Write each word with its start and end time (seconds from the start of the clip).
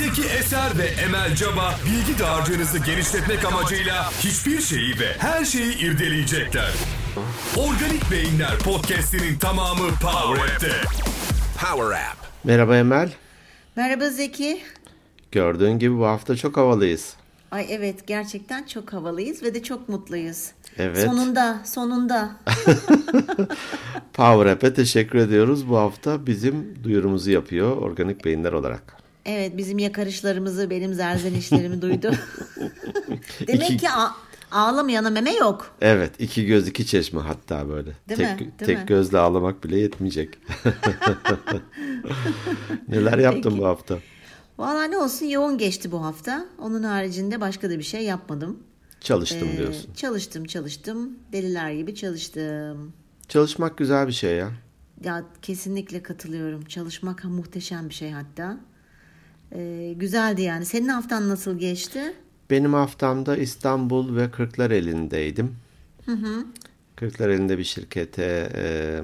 Zeki 0.00 0.22
Eser 0.22 0.78
ve 0.78 0.84
Emel 0.84 1.34
Caba 1.34 1.74
bilgi 1.86 2.18
dağarcığınızı 2.18 2.78
genişletmek 2.78 3.44
amacıyla 3.44 4.10
hiçbir 4.10 4.60
şeyi 4.60 5.00
ve 5.00 5.12
her 5.18 5.44
şeyi 5.44 5.78
irdeleyecekler. 5.78 6.70
Organik 7.56 8.10
Beyinler 8.10 8.58
podcast'inin 8.58 9.38
tamamı 9.38 9.88
Power 9.88 10.44
App'te. 10.44 10.72
Power 11.60 11.84
App. 11.86 12.16
Merhaba 12.44 12.76
Emel. 12.76 13.12
Merhaba 13.76 14.10
Zeki. 14.10 14.60
Gördüğün 15.32 15.78
gibi 15.78 15.98
bu 15.98 16.06
hafta 16.06 16.36
çok 16.36 16.56
havalıyız. 16.56 17.14
Ay 17.50 17.66
evet 17.70 18.06
gerçekten 18.06 18.64
çok 18.64 18.92
havalıyız 18.92 19.42
ve 19.42 19.54
de 19.54 19.62
çok 19.62 19.88
mutluyuz. 19.88 20.46
Evet. 20.78 21.04
Sonunda, 21.04 21.60
sonunda. 21.64 22.30
Power 24.12 24.46
App'e 24.52 24.74
teşekkür 24.74 25.18
ediyoruz. 25.18 25.68
Bu 25.68 25.76
hafta 25.76 26.26
bizim 26.26 26.84
duyurumuzu 26.84 27.30
yapıyor 27.30 27.76
Organik 27.76 28.24
Beyinler 28.24 28.52
olarak. 28.52 28.99
Evet 29.24 29.56
bizim 29.56 29.78
yakarışlarımızı, 29.78 30.70
benim 30.70 30.94
zerzenişlerimi 30.94 31.82
duydu. 31.82 32.10
Demek 33.46 33.70
İki- 33.70 33.76
ki 33.76 33.90
a- 33.90 34.14
ağlamayana 34.50 35.10
meme 35.10 35.32
yok. 35.34 35.76
Evet 35.80 36.12
iki 36.18 36.46
göz 36.46 36.68
iki 36.68 36.86
çeşme 36.86 37.20
hatta 37.20 37.68
böyle. 37.68 37.90
Değil 38.08 38.20
tek, 38.20 38.30
mi? 38.30 38.38
Değil 38.38 38.52
tek 38.58 38.78
mi? 38.78 38.84
gözle 38.86 39.18
ağlamak 39.18 39.64
bile 39.64 39.78
yetmeyecek. 39.78 40.38
Neler 42.88 43.18
yaptın 43.18 43.42
Peki. 43.50 43.58
bu 43.58 43.66
hafta? 43.66 43.98
Valla 44.58 44.84
ne 44.84 44.98
olsun 44.98 45.26
yoğun 45.26 45.58
geçti 45.58 45.92
bu 45.92 46.04
hafta. 46.04 46.46
Onun 46.58 46.82
haricinde 46.82 47.40
başka 47.40 47.70
da 47.70 47.78
bir 47.78 47.84
şey 47.84 48.04
yapmadım. 48.04 48.58
Çalıştım 49.00 49.48
Ee, 49.54 49.58
diyorsun. 49.58 49.94
Çalıştım 49.94 50.44
çalıştım. 50.44 51.10
Deliler 51.32 51.70
gibi 51.72 51.94
çalıştım. 51.94 52.92
Çalışmak 53.28 53.78
güzel 53.78 54.06
bir 54.08 54.12
şey 54.12 54.36
ya. 54.36 54.50
Ya 55.04 55.24
kesinlikle 55.42 56.02
katılıyorum. 56.02 56.64
Çalışmak 56.64 57.24
muhteşem 57.24 57.88
bir 57.88 57.94
şey 57.94 58.10
hatta. 58.10 58.56
Ee, 59.54 59.94
güzeldi 59.96 60.42
yani. 60.42 60.64
Senin 60.64 60.88
haftan 60.88 61.28
nasıl 61.28 61.58
geçti? 61.58 62.14
Benim 62.50 62.74
haftamda 62.74 63.36
İstanbul 63.36 64.16
ve 64.16 64.30
Kırklareli'ndeydim. 64.30 65.56
Kırklareli'nde 66.96 67.58
bir 67.58 67.64
şirkete 67.64 68.52
e, 68.54 69.00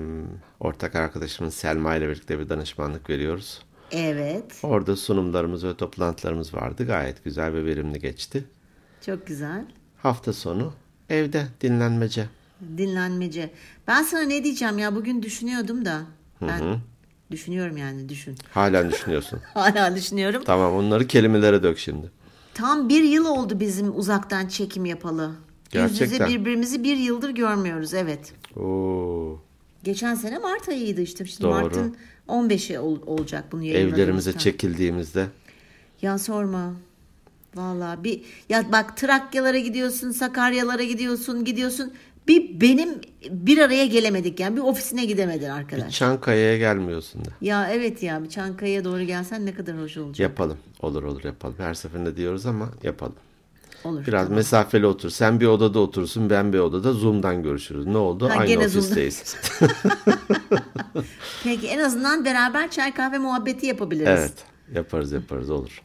ortak 0.61 0.95
arkadaşımız 0.95 1.55
Selma 1.55 1.97
ile 1.97 2.09
birlikte 2.09 2.39
bir 2.39 2.49
danışmanlık 2.49 3.11
veriyoruz. 3.11 3.63
Evet. 3.91 4.61
Orada 4.63 4.97
sunumlarımız 4.97 5.65
ve 5.65 5.77
toplantılarımız 5.77 6.55
vardı. 6.55 6.87
Gayet 6.87 7.25
güzel 7.25 7.53
ve 7.53 7.65
verimli 7.65 7.99
geçti. 8.01 8.45
Çok 9.07 9.27
güzel. 9.27 9.65
Hafta 9.97 10.33
sonu 10.33 10.75
evde 11.11 11.47
dinlenmece. 11.61 12.27
Dinlenmece. 12.79 13.51
Ben 13.87 14.03
sana 14.03 14.23
ne 14.23 14.45
diyeceğim 14.45 14.79
ya 14.79 14.95
bugün 14.95 15.23
düşünüyordum 15.23 15.85
da. 15.85 16.03
Ben 16.43 16.81
düşünüyorum 17.31 17.77
yani 17.77 18.09
düşün. 18.09 18.35
Halen 18.51 18.91
düşünüyorsun. 18.91 19.41
Hala 19.55 19.97
düşünüyorum. 19.97 20.43
tamam 20.47 20.75
onları 20.75 21.07
kelimelere 21.07 21.63
dök 21.63 21.79
şimdi. 21.79 22.11
Tam 22.55 22.89
bir 22.89 23.03
yıl 23.05 23.27
oldu 23.27 23.61
bizim 23.61 23.99
uzaktan 23.99 24.47
çekim 24.49 24.85
yapalı. 24.85 25.31
Yüz 25.73 25.83
yüze 25.93 25.99
Gerçekten. 26.05 26.29
birbirimizi 26.31 26.85
bir 26.85 26.97
yıldır 26.97 27.31
görmüyoruz 27.31 27.95
evet. 27.95 28.33
Oo, 28.57 29.39
Geçen 29.85 30.15
sene 30.15 30.39
Mart 30.39 30.69
ayıydı 30.69 31.01
işte. 31.01 31.25
Şimdi 31.25 31.43
Doğru. 31.43 31.53
Mart'ın 31.53 31.97
15'i 32.29 32.79
ol- 32.79 33.03
olacak 33.07 33.45
bunu 33.53 33.65
evlerimize 33.67 34.33
çekildiğimizde. 34.39 35.27
Ya 36.03 36.19
sorma. 36.19 36.73
Vallahi 37.55 38.05
bir 38.05 38.23
ya 38.49 38.73
bak 38.73 38.97
Trakyalara 38.97 39.59
gidiyorsun, 39.59 40.11
Sakaryalara 40.11 40.83
gidiyorsun, 40.83 41.45
gidiyorsun. 41.45 41.93
Bir 42.29 42.61
benim 42.61 42.89
bir 43.31 43.59
araya 43.59 43.87
gelemedik 43.87 44.41
yani 44.41 44.57
bir 44.57 44.61
ofisine 44.61 45.05
gidemedin 45.05 45.49
arkadaş. 45.49 45.95
Çankaya'ya 45.99 46.59
gelmiyorsun 46.59 47.25
da. 47.25 47.29
Ya 47.41 47.71
evet 47.71 48.03
ya 48.03 48.23
bir 48.25 48.29
Çankaya'ya 48.29 48.85
doğru 48.85 49.03
gelsen 49.03 49.47
ne 49.47 49.55
kadar 49.55 49.79
hoş 49.79 49.97
olacak. 49.97 50.21
Yapalım. 50.21 50.59
Olur 50.83 51.03
olur 51.03 51.25
yapalım. 51.25 51.55
Her 51.59 51.75
seferinde 51.75 52.17
diyoruz 52.17 52.47
ama 52.47 52.69
yapalım. 52.83 53.15
Olur. 53.85 54.07
Biraz 54.07 54.23
tamam. 54.25 54.37
mesafeli 54.37 54.87
otur. 54.87 55.11
Sen 55.11 55.41
bir 55.41 55.47
odada 55.47 55.79
otursun, 55.79 56.31
ben 56.31 56.53
bir 56.53 56.59
odada. 56.59 56.93
Zoom'dan 56.93 57.43
görüşürüz. 57.43 57.87
Ne 57.87 57.97
oldu? 57.97 58.29
Ha, 58.29 58.35
Aynı 58.39 58.61
ofisteyiz. 58.65 59.37
Peki 61.45 61.69
en 61.69 61.79
azından 61.79 62.25
beraber 62.25 62.71
çay 62.71 62.95
kahve 62.95 63.19
muhabbeti 63.19 63.67
yapabiliriz. 63.67 64.09
evet. 64.09 64.35
Yaparız 64.75 65.13
yaparız 65.13 65.51
olur. 65.51 65.83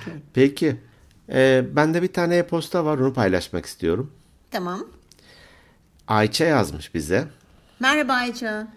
Okey. 0.00 0.14
Peki. 0.34 0.76
E, 1.32 1.64
bende 1.76 2.02
bir 2.02 2.12
tane 2.12 2.36
e-posta 2.36 2.84
var. 2.84 2.98
Onu 2.98 3.12
paylaşmak 3.14 3.66
istiyorum. 3.66 4.12
Tamam. 4.50 4.86
Ayça 6.08 6.44
yazmış 6.44 6.94
bize. 6.94 7.24
Merhaba 7.80 8.12
Ayça. 8.12 8.68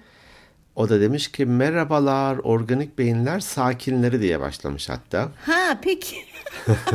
O 0.75 0.89
da 0.89 1.01
demiş 1.01 1.31
ki 1.31 1.45
merhabalar 1.45 2.37
organik 2.37 2.97
beyinler 2.97 3.39
sakinleri 3.39 4.21
diye 4.21 4.39
başlamış 4.39 4.89
hatta. 4.89 5.31
Ha 5.45 5.79
peki. 5.83 6.15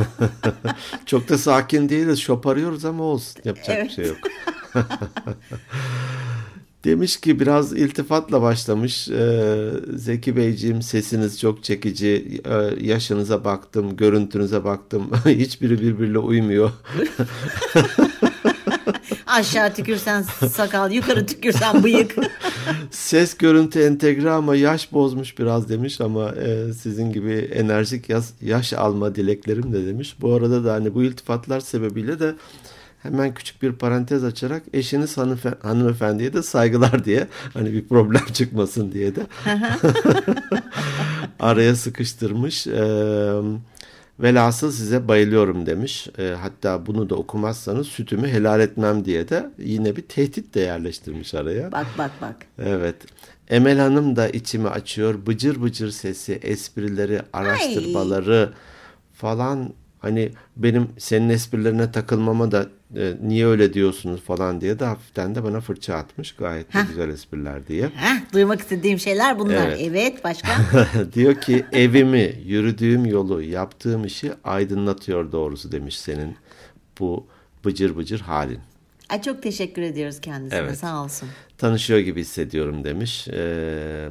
Çok 1.05 1.29
da 1.29 1.37
sakin 1.37 1.89
değiliz 1.89 2.19
şoparıyoruz 2.19 2.85
ama 2.85 3.03
olsun 3.03 3.41
yapacak 3.45 3.69
bir 3.69 3.73
Evet. 3.81 3.91
şey 3.91 4.05
yok. 4.05 4.17
Demiş 6.83 7.17
ki 7.17 7.39
biraz 7.39 7.73
iltifatla 7.73 8.41
başlamış. 8.41 9.09
Ee, 9.09 9.69
Zeki 9.95 10.35
Beyciğim 10.35 10.81
sesiniz 10.81 11.39
çok 11.39 11.63
çekici. 11.63 12.41
Ee, 12.45 12.85
yaşınıza 12.85 13.43
baktım, 13.45 13.97
görüntünüze 13.97 14.63
baktım. 14.63 15.11
Hiçbiri 15.25 15.81
birbiriyle 15.81 16.19
uymuyor. 16.19 16.71
Aşağı 19.27 19.73
tükürsen 19.73 20.21
sakal, 20.51 20.91
yukarı 20.91 21.25
tükürsen 21.25 21.83
bıyık. 21.83 22.15
Ses 22.91 23.37
görüntü 23.37 23.79
entegre 23.81 24.31
ama 24.31 24.55
yaş 24.55 24.93
bozmuş 24.93 25.39
biraz 25.39 25.69
demiş 25.69 26.01
ama 26.01 26.31
e, 26.31 26.73
sizin 26.73 27.11
gibi 27.11 27.33
enerjik 27.33 28.09
yaş, 28.09 28.25
yaş 28.41 28.73
alma 28.73 29.15
dileklerim 29.15 29.73
de 29.73 29.85
demiş. 29.87 30.15
Bu 30.21 30.33
arada 30.33 30.63
da 30.63 30.73
hani 30.73 30.93
bu 30.93 31.03
iltifatlar 31.03 31.59
sebebiyle 31.59 32.19
de 32.19 32.35
hemen 33.03 33.33
küçük 33.33 33.61
bir 33.61 33.71
parantez 33.71 34.23
açarak 34.23 34.63
eşiniz 34.73 35.17
hanıfe, 35.17 35.53
hanımefendiye 35.61 36.33
de 36.33 36.43
saygılar 36.43 37.05
diye 37.05 37.27
hani 37.53 37.73
bir 37.73 37.87
problem 37.87 38.25
çıkmasın 38.33 38.91
diye 38.91 39.15
de 39.15 39.21
araya 41.39 41.75
sıkıştırmış. 41.75 42.67
Ee, 42.67 43.31
velhasıl 44.19 44.71
size 44.71 45.07
bayılıyorum 45.07 45.65
demiş. 45.65 46.07
Ee, 46.17 46.35
hatta 46.41 46.85
bunu 46.85 47.09
da 47.09 47.15
okumazsanız 47.15 47.87
sütümü 47.87 48.27
helal 48.27 48.59
etmem 48.59 49.05
diye 49.05 49.29
de 49.29 49.49
yine 49.57 49.95
bir 49.95 50.01
tehdit 50.01 50.55
de 50.55 50.59
yerleştirmiş 50.59 51.33
araya. 51.33 51.71
Bak 51.71 51.87
bak 51.97 52.11
bak. 52.21 52.35
Evet. 52.59 52.95
Emel 53.49 53.79
Hanım 53.79 54.15
da 54.15 54.29
içimi 54.29 54.69
açıyor. 54.69 55.25
Bıcır 55.25 55.61
bıcır 55.61 55.91
sesi, 55.91 56.33
esprileri, 56.33 57.21
araştırmaları 57.33 58.53
falan 59.13 59.73
hani 59.99 60.31
benim 60.57 60.87
senin 60.97 61.29
esprilerine 61.29 61.91
takılmama 61.91 62.51
da 62.51 62.67
e, 62.95 63.13
niye 63.21 63.47
öyle 63.47 63.73
diyorsunuz 63.73 64.21
falan 64.21 64.61
diye 64.61 64.79
de 64.79 64.85
hafiften 64.85 65.35
de 65.35 65.43
bana 65.43 65.61
fırça 65.61 65.95
atmış. 65.95 66.31
Gayet 66.35 66.73
de 66.73 66.79
güzel 66.87 67.09
espriler 67.09 67.67
diye. 67.67 67.87
Heh, 67.87 68.33
duymak 68.33 68.59
istediğim 68.59 68.99
şeyler 68.99 69.39
bunlar. 69.39 69.67
Evet. 69.67 69.79
Evet, 69.83 70.23
başka? 70.23 70.47
diyor 71.13 71.35
ki 71.35 71.65
evimi, 71.71 72.33
yürüdüğüm 72.45 73.05
yolu, 73.05 73.41
yaptığım 73.41 74.05
işi 74.05 74.31
aydınlatıyor 74.43 75.31
doğrusu 75.31 75.71
demiş 75.71 75.99
senin 75.99 76.35
bu 76.99 77.27
bıcır 77.65 77.97
bıcır 77.97 78.19
halin. 78.19 78.59
Ay 79.09 79.21
çok 79.21 79.43
teşekkür 79.43 79.81
ediyoruz 79.81 80.21
kendisine. 80.21 80.59
Evet. 80.59 80.77
Sağ 80.77 81.03
olsun. 81.03 81.29
tanışıyor 81.57 81.99
gibi 81.99 82.21
hissediyorum 82.21 82.83
demiş. 82.83 83.27
Ee, 83.27 84.09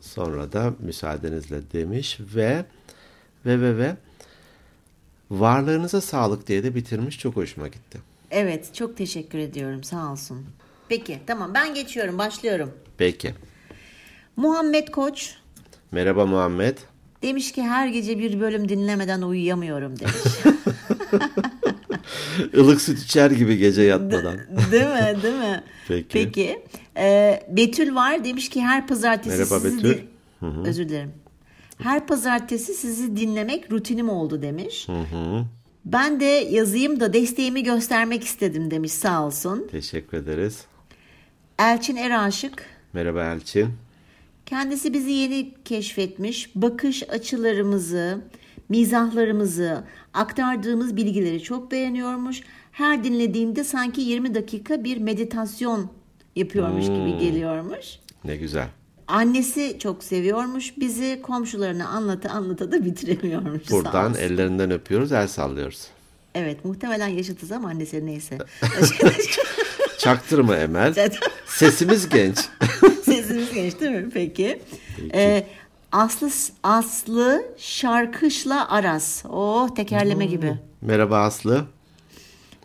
sonra 0.00 0.52
da 0.52 0.72
müsaadenizle 0.78 1.70
demiş 1.72 2.18
ve 2.34 2.64
ve 3.46 3.60
ve 3.60 3.78
ve 3.78 3.96
varlığınıza 5.30 6.00
sağlık 6.00 6.46
diye 6.46 6.64
de 6.64 6.74
bitirmiş. 6.74 7.18
Çok 7.18 7.36
hoşuma 7.36 7.68
gitti. 7.68 7.98
Evet, 8.30 8.74
çok 8.74 8.96
teşekkür 8.96 9.38
ediyorum. 9.38 9.84
Sağ 9.84 10.12
olsun. 10.12 10.46
Peki, 10.88 11.18
tamam 11.26 11.54
ben 11.54 11.74
geçiyorum, 11.74 12.18
başlıyorum. 12.18 12.70
Peki. 12.98 13.34
Muhammed 14.36 14.88
Koç 14.88 15.34
Merhaba 15.92 16.26
Muhammed. 16.26 16.78
demiş 17.22 17.52
ki 17.52 17.62
her 17.62 17.88
gece 17.88 18.18
bir 18.18 18.40
bölüm 18.40 18.68
dinlemeden 18.68 19.22
uyuyamıyorum 19.22 19.98
demiş. 20.00 20.14
Ilık 22.52 22.80
süt 22.80 22.98
içer 22.98 23.30
gibi 23.30 23.56
gece 23.58 23.82
yatmadan. 23.82 24.38
Değil 24.72 24.84
mi? 24.86 25.22
Değil 25.22 25.34
mi? 25.34 25.62
Peki. 25.88 26.08
Peki. 26.12 26.62
Ee, 26.96 27.42
Betül 27.50 27.94
var 27.94 28.24
demiş 28.24 28.48
ki 28.48 28.62
her 28.62 28.86
pazartesi 28.86 29.38
Merhaba 29.38 29.60
sizi 29.60 29.76
Betül. 29.84 29.98
din- 30.42 30.64
Özür 30.64 30.88
dilerim. 30.88 31.12
Her 31.78 32.06
pazartesi 32.06 32.74
sizi 32.74 33.16
dinlemek 33.16 33.72
rutinim 33.72 34.08
oldu 34.08 34.42
demiş. 34.42 34.86
Ben 35.84 36.20
de 36.20 36.24
yazayım 36.24 37.00
da 37.00 37.12
desteğimi 37.12 37.62
göstermek 37.62 38.24
istedim 38.24 38.70
demiş 38.70 38.92
sağ 38.92 39.26
olsun. 39.26 39.68
Teşekkür 39.70 40.16
ederiz. 40.18 40.64
Elçin 41.58 41.96
Eraşık 41.96 42.66
Merhaba 42.92 43.24
Elçin. 43.24 43.68
kendisi 44.46 44.92
bizi 44.94 45.10
yeni 45.10 45.54
keşfetmiş. 45.64 46.50
Bakış 46.56 47.02
açılarımızı, 47.10 48.20
mizahlarımızı, 48.68 49.84
aktardığımız 50.14 50.96
bilgileri 50.96 51.42
çok 51.42 51.70
beğeniyormuş. 51.70 52.40
Her 52.72 53.04
dinlediğimde 53.04 53.64
sanki 53.64 54.00
20 54.00 54.34
dakika 54.34 54.84
bir 54.84 54.96
meditasyon 54.98 55.90
yapıyormuş 56.36 56.84
gibi 56.86 57.18
geliyormuş. 57.18 57.86
Ne 58.24 58.36
güzel. 58.36 58.68
Annesi 59.08 59.76
çok 59.78 60.04
seviyormuş 60.04 60.74
bizi. 60.76 61.22
Komşularına 61.22 61.88
anlata 61.88 62.30
anlata 62.30 62.72
da 62.72 62.84
bitiremiyormuş. 62.84 63.70
Buradan 63.70 64.14
ellerinden 64.14 64.70
öpüyoruz, 64.70 65.12
el 65.12 65.28
sallıyoruz. 65.28 65.86
Evet 66.34 66.64
muhtemelen 66.64 67.08
yaşıtız 67.08 67.52
ama 67.52 67.68
annesi 67.68 68.06
neyse. 68.06 68.38
Çaktırma 69.98 70.56
Emel. 70.56 70.94
Sesimiz 71.46 72.08
genç. 72.08 72.36
Sesimiz 73.04 73.52
genç 73.52 73.80
değil 73.80 73.92
mi? 73.92 74.10
Peki. 74.14 74.62
Ee, 75.14 75.46
Aslı 75.92 76.30
Aslı 76.62 77.42
Şarkışla 77.58 78.70
Aras. 78.70 79.24
Oh 79.28 79.74
tekerleme 79.74 80.26
gibi. 80.26 80.54
Merhaba 80.80 81.18
Aslı. 81.18 81.64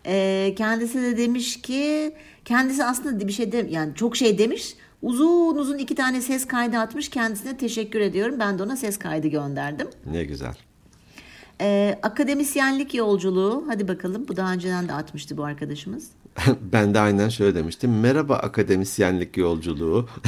Ee, 0.05 0.53
kendisi 0.57 1.01
de 1.01 1.17
demiş 1.17 1.61
ki 1.61 2.15
kendisi 2.45 2.83
aslında 2.83 3.27
bir 3.27 3.33
şey 3.33 3.51
de 3.51 3.67
yani 3.69 3.95
çok 3.95 4.17
şey 4.17 4.37
demiş. 4.37 4.75
Uzun 5.01 5.57
uzun 5.57 5.77
iki 5.77 5.95
tane 5.95 6.21
ses 6.21 6.47
kaydı 6.47 6.77
atmış. 6.77 7.09
Kendisine 7.09 7.57
teşekkür 7.57 7.99
ediyorum. 7.99 8.35
Ben 8.39 8.59
de 8.59 8.63
ona 8.63 8.75
ses 8.75 8.99
kaydı 8.99 9.27
gönderdim. 9.27 9.87
Ne 10.05 10.23
güzel. 10.23 10.55
Ee, 11.61 11.99
akademisyenlik 12.03 12.93
yolculuğu. 12.93 13.63
Hadi 13.67 13.87
bakalım. 13.87 14.27
Bu 14.27 14.37
daha 14.37 14.53
önceden 14.53 14.87
de 14.87 14.93
atmıştı 14.93 15.37
bu 15.37 15.43
arkadaşımız. 15.43 16.07
ben 16.73 16.93
de 16.93 16.99
aynen 16.99 17.29
şöyle 17.29 17.55
demiştim. 17.55 17.99
Merhaba 17.99 18.35
akademisyenlik 18.35 19.37
yolculuğu. 19.37 20.09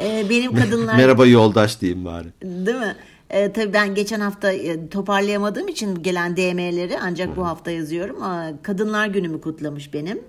Ee, 0.00 0.26
benim 0.30 0.54
kadınlar... 0.54 0.96
Merhaba 0.96 1.26
yoldaş 1.26 1.80
diyeyim 1.80 2.04
bari. 2.04 2.28
Değil 2.42 2.76
mi? 2.76 2.96
Ee, 3.32 3.52
tabii 3.52 3.72
ben 3.72 3.94
geçen 3.94 4.20
hafta 4.20 4.52
e, 4.52 4.88
toparlayamadığım 4.88 5.68
için 5.68 6.02
gelen 6.02 6.36
DM'leri 6.36 6.98
ancak 7.02 7.36
bu 7.36 7.46
hafta 7.46 7.70
yazıyorum. 7.70 8.22
Aa, 8.22 8.50
Kadınlar 8.62 9.06
günümü 9.06 9.40
kutlamış 9.40 9.94
benim. 9.94 10.20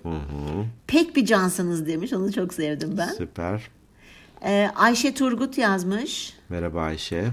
Pek 0.87 1.15
bir 1.15 1.25
cansınız 1.25 1.87
demiş. 1.87 2.13
Onu 2.13 2.33
çok 2.33 2.53
sevdim 2.53 2.95
ben. 2.97 3.07
Süper. 3.17 3.69
Ee, 4.45 4.69
Ayşe 4.75 5.13
Turgut 5.13 5.57
yazmış. 5.57 6.33
Merhaba 6.49 6.81
Ayşe. 6.81 7.25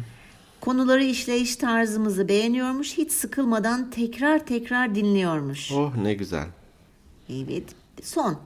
Konuları 0.61 1.05
işleyiş 1.05 1.56
tarzımızı 1.56 2.28
beğeniyormuş. 2.28 2.99
Hiç 2.99 3.12
sıkılmadan 3.12 3.90
tekrar 3.90 4.46
tekrar 4.46 4.94
dinliyormuş. 4.94 5.73
Oh 5.73 5.96
ne 6.02 6.14
güzel. 6.14 6.46
Evet. 7.31 7.64
Son. 8.02 8.38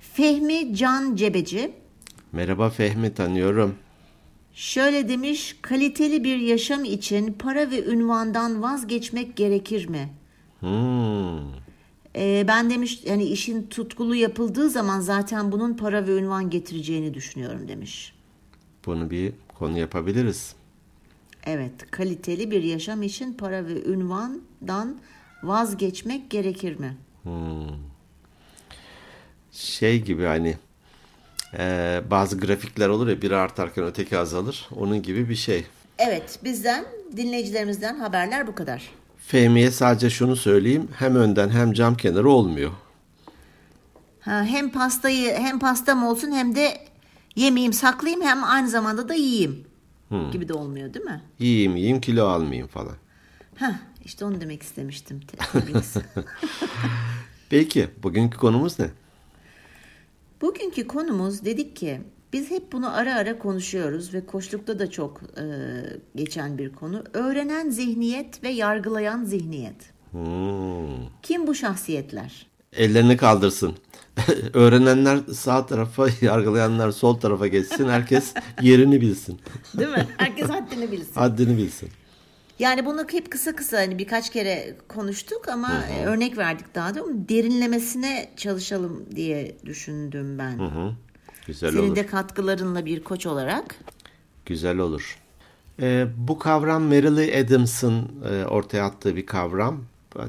Fehmi 0.00 0.74
Can 0.76 1.16
Cebeci. 1.16 1.72
Merhaba 2.32 2.70
Fehmi 2.70 3.14
tanıyorum. 3.14 3.74
Şöyle 4.58 5.08
demiş, 5.08 5.56
kaliteli 5.62 6.24
bir 6.24 6.36
yaşam 6.36 6.84
için 6.84 7.32
para 7.32 7.70
ve 7.70 7.84
ünvandan 7.84 8.62
vazgeçmek 8.62 9.36
gerekir 9.36 9.88
mi? 9.88 10.08
Hmm. 10.60 11.52
Ee, 12.16 12.44
ben 12.48 12.70
demiş, 12.70 13.00
yani 13.04 13.24
işin 13.24 13.66
tutkulu 13.66 14.14
yapıldığı 14.14 14.70
zaman 14.70 15.00
zaten 15.00 15.52
bunun 15.52 15.74
para 15.74 16.06
ve 16.06 16.18
ünvan 16.18 16.50
getireceğini 16.50 17.14
düşünüyorum 17.14 17.68
demiş. 17.68 18.14
Bunu 18.86 19.10
bir 19.10 19.32
konu 19.58 19.78
yapabiliriz. 19.78 20.54
Evet, 21.46 21.90
kaliteli 21.90 22.50
bir 22.50 22.62
yaşam 22.62 23.02
için 23.02 23.32
para 23.32 23.66
ve 23.66 23.84
ünvandan 23.84 24.98
vazgeçmek 25.42 26.30
gerekir 26.30 26.78
mi? 26.78 26.96
Şey 29.52 30.02
gibi 30.02 30.24
hani 30.24 30.56
e, 31.58 32.00
bazı 32.10 32.38
grafikler 32.38 32.88
olur 32.88 33.08
ya 33.08 33.22
biri 33.22 33.36
artarken 33.36 33.84
öteki 33.84 34.18
azalır. 34.18 34.68
Onun 34.76 35.02
gibi 35.02 35.28
bir 35.28 35.34
şey. 35.34 35.66
Evet, 35.98 36.38
bizden, 36.44 36.84
dinleyicilerimizden 37.16 37.98
haberler 37.98 38.46
bu 38.46 38.54
kadar. 38.54 38.90
Fehmi'ye 39.26 39.70
sadece 39.70 40.10
şunu 40.10 40.36
söyleyeyim. 40.36 40.88
Hem 40.96 41.16
önden 41.16 41.48
hem 41.50 41.72
cam 41.72 41.96
kenarı 41.96 42.28
olmuyor. 42.28 42.70
Ha, 44.20 44.44
hem 44.44 44.70
pastayı 44.70 45.34
hem 45.34 45.58
pastam 45.58 46.06
olsun 46.06 46.32
hem 46.32 46.54
de 46.54 46.78
yemeyeyim 47.36 47.72
saklayayım 47.72 48.22
hem 48.26 48.44
aynı 48.44 48.68
zamanda 48.68 49.08
da 49.08 49.14
yiyeyim 49.14 49.64
gibi 50.32 50.48
de 50.48 50.52
olmuyor 50.54 50.94
değil 50.94 51.04
mi? 51.04 51.22
Yiyeyim 51.38 51.76
yiyeyim 51.76 52.00
kilo 52.00 52.26
almayayım 52.26 52.68
falan. 52.68 52.96
Heh, 53.54 53.74
işte 54.04 54.24
onu 54.24 54.40
demek 54.40 54.62
istemiştim. 54.62 55.20
Peki 57.50 57.88
bugünkü 58.02 58.38
konumuz 58.38 58.78
ne? 58.78 58.86
Bugünkü 60.40 60.86
konumuz 60.86 61.44
dedik 61.44 61.76
ki 61.76 62.00
biz 62.32 62.50
hep 62.50 62.72
bunu 62.72 62.96
ara 62.96 63.14
ara 63.14 63.38
konuşuyoruz 63.38 64.14
ve 64.14 64.26
koçlukta 64.26 64.78
da 64.78 64.90
çok 64.90 65.20
e, 65.22 65.44
geçen 66.14 66.58
bir 66.58 66.72
konu. 66.72 67.04
Öğrenen 67.12 67.70
zihniyet 67.70 68.44
ve 68.44 68.48
yargılayan 68.48 69.24
zihniyet. 69.24 69.92
Hmm. 70.10 71.08
Kim 71.22 71.46
bu 71.46 71.54
şahsiyetler? 71.54 72.46
Ellerini 72.72 73.16
kaldırsın. 73.16 73.74
Öğrenenler 74.54 75.18
sağ 75.34 75.66
tarafa, 75.66 76.06
yargılayanlar 76.20 76.90
sol 76.90 77.14
tarafa 77.14 77.46
geçsin. 77.46 77.88
Herkes 77.88 78.34
yerini 78.62 79.00
bilsin. 79.00 79.40
Değil 79.78 79.90
mi? 79.90 80.06
Herkes 80.16 80.48
haddini 80.48 80.92
bilsin. 80.92 81.14
Haddini 81.14 81.56
bilsin. 81.56 81.88
Yani 82.58 82.86
bunu 82.86 83.06
hep 83.10 83.30
kısa 83.30 83.56
kısa 83.56 83.78
hani 83.78 83.98
birkaç 83.98 84.30
kere 84.30 84.76
konuştuk 84.88 85.48
ama 85.48 85.84
e, 85.84 86.04
örnek 86.04 86.38
verdik 86.38 86.74
daha 86.74 86.94
da 86.94 87.00
derinlemesine 87.28 88.30
çalışalım 88.36 89.06
diye 89.16 89.56
düşündüm 89.64 90.38
ben. 90.38 90.58
Güzel 91.46 91.72
Senin 91.72 91.82
olur. 91.88 91.96
de 91.96 92.06
katkılarınla 92.06 92.86
bir 92.86 93.04
koç 93.04 93.26
olarak. 93.26 93.74
Güzel 94.46 94.78
olur. 94.78 95.18
Ee, 95.82 96.06
bu 96.16 96.38
kavram 96.38 96.82
Merrill 96.82 97.40
Adams'ın 97.40 98.08
e, 98.30 98.44
ortaya 98.44 98.84
attığı 98.84 99.16
bir 99.16 99.26
kavram. 99.26 99.84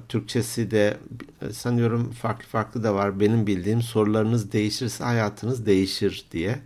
Türkçesi 0.10 0.72
de 0.72 0.98
e, 1.42 1.54
sanıyorum 1.54 2.12
farklı 2.12 2.48
farklı 2.48 2.84
da 2.84 2.96
var. 2.96 3.20
Benim 3.20 3.48
bildiğim 3.48 3.82
sorularınız 3.82 4.52
değişirse 4.52 5.04
hayatınız 5.04 5.66
değişir 5.66 6.26
diye. 6.32 6.60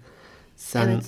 Sen 0.56 0.88
Evet. 0.88 1.06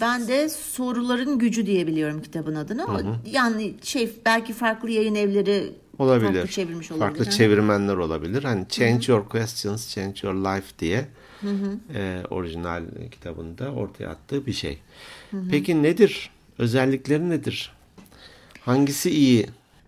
Ben 0.00 0.28
de 0.28 0.48
soruların 0.48 1.38
gücü 1.38 1.66
diye 1.66 1.86
biliyorum 1.86 2.22
kitabın 2.22 2.54
adını. 2.54 2.84
ama 2.84 3.00
Yani 3.30 3.74
şey 3.82 4.12
belki 4.24 4.52
farklı 4.52 4.90
yayın 4.90 5.14
evleri 5.14 5.72
olabilir. 5.98 6.32
farklı 6.34 6.48
çevirmiş 6.50 6.90
olabilir. 6.92 7.06
Farklı 7.08 7.24
Ha. 7.24 7.30
çevirmenler 7.30 7.96
olabilir. 7.96 8.42
Hani 8.44 8.66
Change 8.68 9.12
Your 9.12 9.28
Questions, 9.28 9.94
Change 9.94 10.20
Your 10.22 10.34
Life 10.34 10.66
diye 10.78 11.08
e, 11.94 12.20
orijinal 12.30 12.82
kitabında 13.10 13.72
ortaya 13.72 14.08
attığı 14.08 14.46
bir 14.46 14.52
şey. 14.52 14.78
Peki 15.50 15.82
nedir? 15.82 16.30
Özellikleri 16.58 17.30
nedir? 17.30 17.72
Hangisi 18.60 19.10
iyi? 19.10 19.46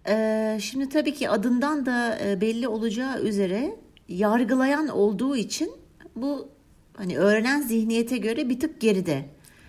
Ee, 0.09 0.59
şimdi 0.63 0.89
tabii 0.89 1.15
ki 1.15 1.31
adından 1.31 1.87
da 1.87 2.19
e, 2.25 2.41
belli 2.41 2.69
olacağı 2.69 3.23
üzere 3.23 3.77
yargılayan 4.09 4.89
olduğu 4.89 5.37
için 5.37 5.71
bu 6.17 6.49
hani 6.97 7.19
öğrenen 7.19 7.61
zihniyete 7.63 8.17
göre 8.19 8.49
bir 8.49 8.61
tık 8.61 8.81
geride. 8.81 9.25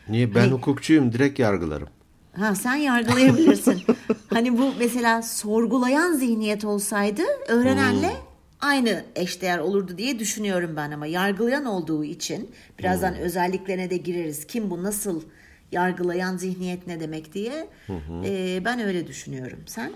Niye? 0.10 0.36
Ben 0.36 0.40
Hani- 0.40 0.52
hukukçuyum. 0.52 1.12
Direkt 1.14 1.40
yargılarım. 1.40 1.88
Ha 2.34 2.56
sen 2.56 2.76
yargılayabilirsin. 2.76 3.82
hani 4.30 4.58
bu 4.58 4.74
mesela 4.80 5.22
sorgulayan 5.22 6.14
zihniyet 6.14 6.66
olsaydı 6.66 7.22
öğrenenle 7.48 8.12
aynı 8.62 9.04
eşdeğer 9.16 9.60
olurdu 9.60 9.98
diye 9.98 10.20
düşünüyorum 10.20 10.72
ben 10.76 10.92
ama 10.92 11.06
yargılayan 11.06 11.66
olduğu 11.66 12.04
için 12.04 12.52
birazdan 12.80 13.16
özelliklerine 13.16 13.90
de 13.90 13.98
gireriz. 13.98 14.48
Kim 14.48 14.70
bu 14.70 14.84
nasıl 14.84 15.22
yargılayan 15.72 16.38
zihniyet 16.38 16.88
ne 16.88 17.00
demek 17.00 17.34
diye 17.34 17.68
e, 18.26 18.62
ben 18.66 18.80
öyle 18.80 19.08
düşünüyorum. 19.08 19.60
Sen? 19.66 19.92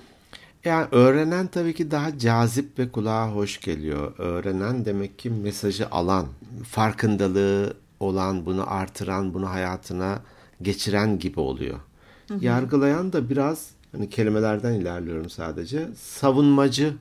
Yani 0.66 0.88
öğrenen 0.92 1.48
tabii 1.48 1.74
ki 1.74 1.92
daha 1.92 2.18
cazip 2.18 2.80
ve 2.80 2.90
kulağa 2.92 3.32
hoş 3.32 3.60
geliyor. 3.62 4.14
Öğrenen 4.18 4.86
demek 4.86 5.20
ki 5.20 5.30
mesajı 5.30 5.90
alan, 5.92 6.28
farkındalığı 6.70 7.74
olan, 8.04 8.46
bunu 8.46 8.74
artıran, 8.74 9.34
bunu 9.34 9.50
hayatına 9.50 10.22
geçiren 10.62 11.20
gibi 11.20 11.40
oluyor. 11.40 11.80
Yargılayan 12.40 13.14
da 13.14 13.30
biraz, 13.30 13.70
hani 13.92 14.10
kelimelerden 14.10 14.74
ilerliyorum 14.74 15.30
sadece, 15.30 15.88
savunmacı, 15.96 16.94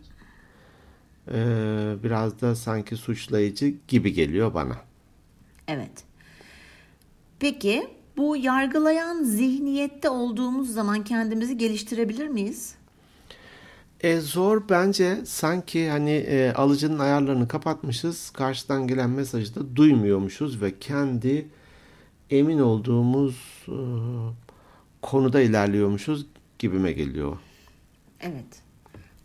eee, 1.29 1.35
biraz 2.05 2.41
da 2.41 2.55
sanki 2.55 2.97
suçlayıcı 2.97 3.75
gibi 3.89 4.13
geliyor 4.13 4.55
bana. 4.55 4.77
Evet. 5.69 6.05
Peki 7.41 7.89
bu 8.17 8.37
yargılayan 8.37 9.25
zihniyette 9.25 10.09
olduğumuz 10.09 10.73
zaman 10.73 11.05
kendimizi 11.05 11.59
geliştirebilir 11.59 12.29
miyiz? 12.29 12.75
E, 14.03 14.21
zor 14.21 14.69
bence 14.69 15.27
sanki 15.27 15.91
hani 15.91 16.11
e, 16.11 16.53
alıcının 16.53 16.99
ayarlarını 16.99 17.49
kapatmışız. 17.49 18.31
Karşıdan 18.31 18.87
gelen 18.87 19.11
mesajı 19.11 19.55
da 19.55 19.77
duymuyormuşuz 19.77 20.63
ve 20.63 20.79
kendi 20.79 21.49
emin 22.31 22.59
olduğumuz 22.59 23.37
e, 23.69 23.77
konuda 25.03 25.41
ilerliyormuşuz 25.41 26.27
gibime 26.59 26.93
geliyor. 26.93 27.39
Evet. 28.21 28.62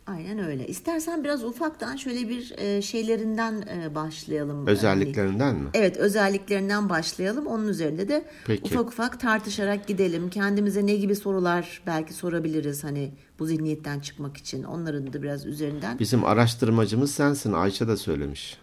Aynen 0.08 0.40
öyle. 0.40 0.68
İstersen 0.68 1.24
biraz 1.24 1.44
ufaktan 1.44 1.96
şöyle 1.96 2.30
bir 2.30 2.54
e, 2.58 2.82
şeylerinden 2.82 3.54
e, 3.62 3.96
başlayalım. 3.96 4.68
Özelliklerinden 4.68 5.56
mi? 5.56 5.70
Evet 5.74 5.98
özelliklerinden 5.98 6.90
başlayalım. 6.90 7.48
Onun 7.48 7.68
üzerinde 7.68 8.10
de 8.10 8.26
Peki. 8.46 8.64
ufak 8.64 8.88
ufak 8.88 9.20
tartışarak 9.20 9.88
gidelim. 9.88 10.30
Kendimize 10.30 10.86
ne 10.86 10.96
gibi 10.96 11.16
sorular 11.16 11.82
belki 11.88 12.14
sorabiliriz 12.14 12.84
hani 12.84 13.12
bu 13.40 13.46
zihniyetten 13.46 14.00
çıkmak 14.00 14.38
için. 14.38 14.64
Onların 14.64 15.14
da 15.14 15.24
biraz 15.24 15.46
üzerinden. 15.46 16.00
Bizim 16.00 16.24
araştırmacımız 16.24 17.12
sensin. 17.12 17.54
Ayşe 17.54 17.88
de 17.88 17.98
söylemiş. 17.98 18.58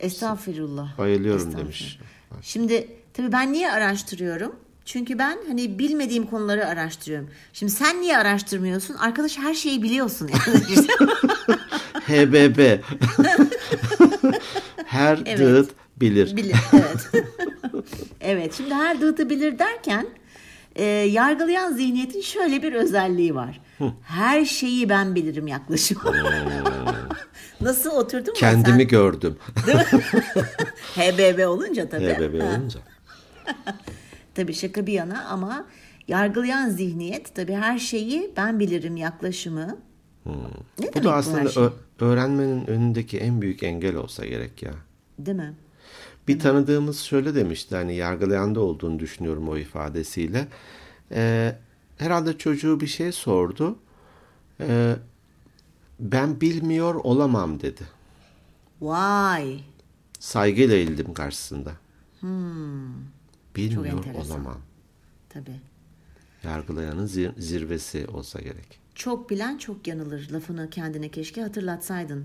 Estağfirullah. 0.00 0.98
Bayılıyorum 0.98 1.38
Estağfirullah. 1.38 1.64
demiş. 1.64 1.98
Şimdi 2.42 2.88
Tabii 3.16 3.32
ben 3.32 3.52
niye 3.52 3.72
araştırıyorum? 3.72 4.56
Çünkü 4.86 5.18
ben 5.18 5.38
hani 5.48 5.78
bilmediğim 5.78 6.26
konuları 6.26 6.66
araştırıyorum. 6.66 7.30
Şimdi 7.52 7.72
sen 7.72 8.00
niye 8.00 8.18
araştırmıyorsun? 8.18 8.94
Arkadaş 8.94 9.38
her 9.38 9.54
şeyi 9.54 9.82
biliyorsun. 9.82 10.28
Yani. 10.28 10.86
HBB. 12.06 12.58
Her 14.86 15.18
Evet. 15.26 15.38
dıt 15.38 15.70
bilir. 15.96 16.36
Bilir, 16.36 16.56
evet. 16.72 17.24
evet, 18.20 18.54
şimdi 18.56 18.74
her 18.74 19.00
dağıtı 19.00 19.30
bilir 19.30 19.58
derken 19.58 20.06
e, 20.76 20.84
yargılayan 20.84 21.72
zihniyetin 21.72 22.20
şöyle 22.20 22.62
bir 22.62 22.72
özelliği 22.72 23.34
var. 23.34 23.60
Her 24.02 24.44
şeyi 24.44 24.88
ben 24.88 25.14
bilirim 25.14 25.46
yaklaşımı. 25.46 26.12
Nasıl 27.60 27.90
oturdun 27.90 28.26
mu 28.34 28.40
Kendimi 28.40 28.78
sen? 28.82 28.88
gördüm. 28.88 29.36
HBB 30.96 31.48
olunca 31.48 31.88
tabii. 31.88 32.04
HBB 32.14 32.34
olunca. 32.42 32.80
Tabii 34.36 34.54
şaka 34.54 34.86
bir 34.86 34.92
yana 34.92 35.24
ama 35.24 35.66
yargılayan 36.08 36.68
zihniyet 36.70 37.34
tabii 37.34 37.54
her 37.54 37.78
şeyi 37.78 38.32
ben 38.36 38.58
bilirim 38.60 38.96
yaklaşımı. 38.96 39.76
Ne 40.26 40.32
Bu 40.78 40.82
demek 40.94 41.04
da 41.04 41.14
aslında 41.14 41.48
şey? 41.48 41.62
ö- 41.64 41.70
öğrenmenin 42.00 42.66
önündeki 42.66 43.18
en 43.18 43.42
büyük 43.42 43.62
engel 43.62 43.96
olsa 43.96 44.26
gerek 44.26 44.62
ya. 44.62 44.72
Değil 45.18 45.36
mi? 45.36 45.54
Bir 46.28 46.38
tanıdığımız 46.38 47.00
şöyle 47.00 47.34
demişti 47.34 47.76
hani 47.76 47.94
yargılayanda 47.96 48.60
olduğunu 48.60 48.98
düşünüyorum 48.98 49.48
o 49.48 49.56
ifadesiyle. 49.56 50.48
Ee, 51.12 51.56
herhalde 51.98 52.38
çocuğu 52.38 52.80
bir 52.80 52.86
şey 52.86 53.12
sordu. 53.12 53.78
Ee, 54.60 54.96
ben 56.00 56.40
bilmiyor 56.40 56.94
olamam 56.94 57.60
dedi. 57.60 57.82
Vay. 58.80 59.60
Saygıyla 60.18 60.74
eğildim 60.76 61.14
karşısında. 61.14 61.72
Hmm. 62.20 63.15
Enteresan. 63.64 64.36
olamam. 64.40 64.60
Tabii. 65.28 65.60
Yargılayanın 66.44 67.06
zir- 67.06 67.40
zirvesi 67.40 68.06
olsa 68.06 68.40
gerek. 68.40 68.78
Çok 68.94 69.30
bilen 69.30 69.58
çok 69.58 69.86
yanılır. 69.86 70.28
Lafını 70.32 70.70
kendine 70.70 71.08
keşke 71.08 71.42
hatırlatsaydın. 71.42 72.24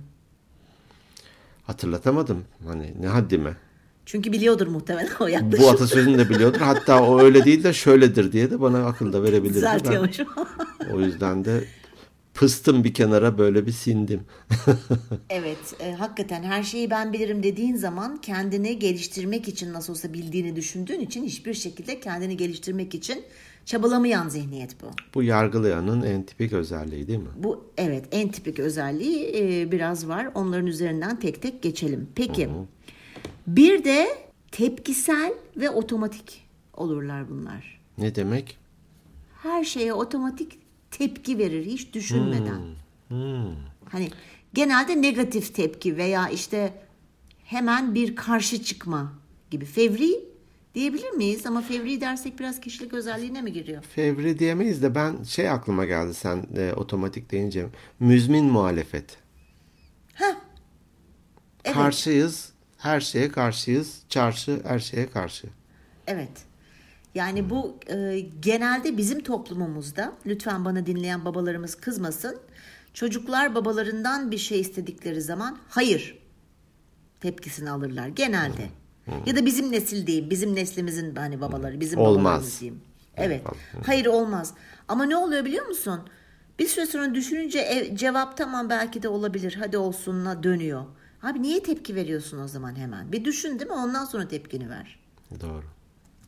Hatırlatamadım. 1.63 2.43
Hani 2.67 2.93
ne 3.01 3.07
haddime. 3.07 3.55
Çünkü 4.05 4.31
biliyordur 4.31 4.67
muhtemelen 4.67 5.09
o 5.19 5.27
yaklaşımı. 5.27 5.67
Bu 5.67 5.69
atasözünü 5.69 6.17
de 6.17 6.29
biliyordur. 6.29 6.59
Hatta 6.61 7.03
o 7.03 7.19
öyle 7.21 7.45
değil 7.45 7.63
de 7.63 7.73
şöyledir 7.73 8.31
diye 8.31 8.51
de 8.51 8.61
bana 8.61 8.85
akıl 8.87 9.13
da 9.13 9.23
verebilirdi. 9.23 9.55
Düzeltiyormuş. 9.55 10.19
O 10.93 10.99
yüzden 11.01 11.45
de 11.45 11.63
pıstım 12.33 12.83
bir 12.83 12.93
kenara 12.93 13.37
böyle 13.37 13.65
bir 13.65 13.71
sindim. 13.71 14.21
evet, 15.29 15.75
e, 15.79 15.91
hakikaten 15.91 16.43
her 16.43 16.63
şeyi 16.63 16.89
ben 16.89 17.13
bilirim 17.13 17.43
dediğin 17.43 17.75
zaman 17.75 18.17
kendini 18.17 18.79
geliştirmek 18.79 19.47
için 19.47 19.73
nasıl 19.73 19.93
olsa 19.93 20.13
bildiğini 20.13 20.55
düşündüğün 20.55 20.99
için 20.99 21.23
hiçbir 21.23 21.53
şekilde 21.53 21.99
kendini 21.99 22.37
geliştirmek 22.37 22.95
için 22.95 23.23
çabalamayan 23.65 24.29
zihniyet 24.29 24.81
bu. 24.81 24.85
Bu 25.13 25.23
yargılayanın 25.23 26.01
en 26.01 26.23
tipik 26.23 26.53
özelliği 26.53 27.07
değil 27.07 27.19
mi? 27.19 27.29
Bu 27.37 27.65
evet 27.77 28.05
en 28.11 28.29
tipik 28.29 28.59
özelliği 28.59 29.31
e, 29.35 29.71
biraz 29.71 30.07
var. 30.07 30.29
Onların 30.35 30.67
üzerinden 30.67 31.19
tek 31.19 31.41
tek 31.41 31.61
geçelim. 31.61 32.09
Peki. 32.15 32.49
Bir 33.47 33.83
de 33.83 34.07
tepkisel 34.51 35.33
ve 35.57 35.69
otomatik 35.69 36.47
olurlar 36.73 37.29
bunlar. 37.29 37.81
Ne 37.97 38.15
demek? 38.15 38.57
Her 39.43 39.63
şeye 39.63 39.93
otomatik 39.93 40.60
tepki 40.91 41.37
verir 41.37 41.65
hiç 41.65 41.93
düşünmeden. 41.93 42.61
Hmm. 43.07 43.55
Hani 43.89 44.09
genelde 44.53 45.01
negatif 45.01 45.55
tepki 45.55 45.97
veya 45.97 46.29
işte 46.29 46.73
hemen 47.43 47.95
bir 47.95 48.15
karşı 48.15 48.63
çıkma 48.63 49.13
gibi. 49.51 49.65
Fevri 49.65 50.11
diyebilir 50.75 51.09
miyiz? 51.09 51.45
Ama 51.45 51.61
fevri 51.61 52.01
dersek 52.01 52.39
biraz 52.39 52.59
kişilik 52.59 52.93
özelliğine 52.93 53.41
mi 53.41 53.53
giriyor? 53.53 53.83
Fevri 53.83 54.39
diyemeyiz 54.39 54.83
de 54.83 54.95
ben 54.95 55.23
şey 55.23 55.49
aklıma 55.49 55.85
geldi 55.85 56.13
sen 56.13 56.45
e, 56.57 56.73
otomatik 56.73 57.31
deyince. 57.31 57.65
Müzmin 57.99 58.45
muhalefet. 58.45 59.17
Evet. 61.65 61.75
Karşıyız. 61.75 62.51
Her 62.77 62.99
şeye 62.99 63.29
karşıyız. 63.29 64.01
Çarşı 64.09 64.61
her 64.67 64.79
şeye 64.79 65.09
karşı. 65.09 65.47
Evet. 66.07 66.50
Yani 67.15 67.49
bu 67.49 67.77
e, 67.89 68.19
genelde 68.39 68.97
bizim 68.97 69.23
toplumumuzda 69.23 70.13
lütfen 70.25 70.65
bana 70.65 70.85
dinleyen 70.85 71.25
babalarımız 71.25 71.75
kızmasın. 71.75 72.39
Çocuklar 72.93 73.55
babalarından 73.55 74.31
bir 74.31 74.37
şey 74.37 74.59
istedikleri 74.59 75.21
zaman 75.21 75.57
hayır 75.69 76.17
tepkisini 77.19 77.71
alırlar 77.71 78.07
genelde. 78.07 78.69
Ya 79.25 79.35
da 79.35 79.45
bizim 79.45 79.71
nesil 79.71 80.07
diyeyim. 80.07 80.29
Bizim 80.29 80.55
neslimizin 80.55 81.15
hani 81.15 81.41
babaları, 81.41 81.79
bizim 81.79 81.99
Olmaz. 81.99 82.23
babalarımız 82.23 82.59
diyeyim. 82.59 82.81
Evet. 83.17 83.43
Hayır 83.85 84.05
olmaz. 84.05 84.53
Ama 84.87 85.05
ne 85.05 85.17
oluyor 85.17 85.45
biliyor 85.45 85.65
musun? 85.65 85.99
Bir 86.59 86.67
süre 86.67 86.85
sonra 86.85 87.15
düşününce 87.15 87.59
e, 87.59 87.97
cevap 87.97 88.37
tamam 88.37 88.69
belki 88.69 89.03
de 89.03 89.07
olabilir. 89.07 89.55
Hadi 89.59 89.77
olsunla 89.77 90.43
dönüyor. 90.43 90.85
Abi 91.23 91.41
niye 91.41 91.63
tepki 91.63 91.95
veriyorsun 91.95 92.39
o 92.39 92.47
zaman 92.47 92.75
hemen? 92.75 93.11
Bir 93.11 93.25
düşün 93.25 93.59
değil 93.59 93.71
mi? 93.71 93.77
Ondan 93.77 94.05
sonra 94.05 94.27
tepkini 94.27 94.69
ver. 94.69 94.99
Doğru. 95.41 95.63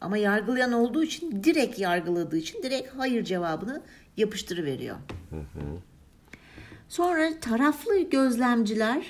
Ama 0.04 0.18
yargılayan 0.18 0.72
olduğu 0.72 1.04
için 1.04 1.44
direkt 1.44 1.80
yargıladığı 1.80 2.38
için 2.38 2.64
direkt 2.64 2.90
hayır 2.98 3.24
cevabını 3.24 3.82
yapıştırıveriyor. 4.18 4.96
Sonra 6.90 7.40
taraflı 7.40 8.00
gözlemciler 8.10 9.06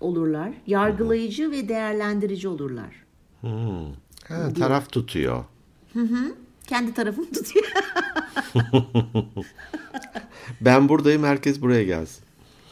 olurlar. 0.00 0.52
Yargılayıcı 0.66 1.50
ve 1.50 1.68
değerlendirici 1.68 2.48
olurlar. 2.48 3.04
Hmm. 3.40 3.92
Ha, 4.28 4.52
taraf 4.58 4.92
tutuyor. 4.92 5.44
Kendi 6.66 6.94
tarafını 6.94 7.26
tutuyor. 7.32 7.66
Ben 10.60 10.88
buradayım 10.88 11.24
herkes 11.24 11.60
buraya 11.60 11.84
gelsin. 11.84 12.24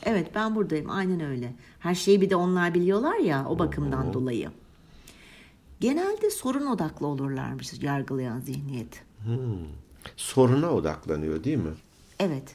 evet 0.02 0.30
ben 0.34 0.54
buradayım 0.54 0.90
aynen 0.90 1.20
öyle. 1.20 1.54
Her 1.78 1.94
şeyi 1.94 2.20
bir 2.20 2.30
de 2.30 2.36
onlar 2.36 2.74
biliyorlar 2.74 3.16
ya 3.16 3.46
o 3.48 3.58
bakımdan 3.58 4.12
dolayı. 4.12 4.50
Genelde 5.80 6.30
sorun 6.30 6.66
odaklı 6.66 7.06
olurlarmış 7.06 7.82
yargılayan 7.82 8.40
zihniyet. 8.40 9.02
Soruna 10.16 10.70
odaklanıyor 10.70 11.44
değil 11.44 11.56
mi? 11.56 11.72
Evet. 12.18 12.54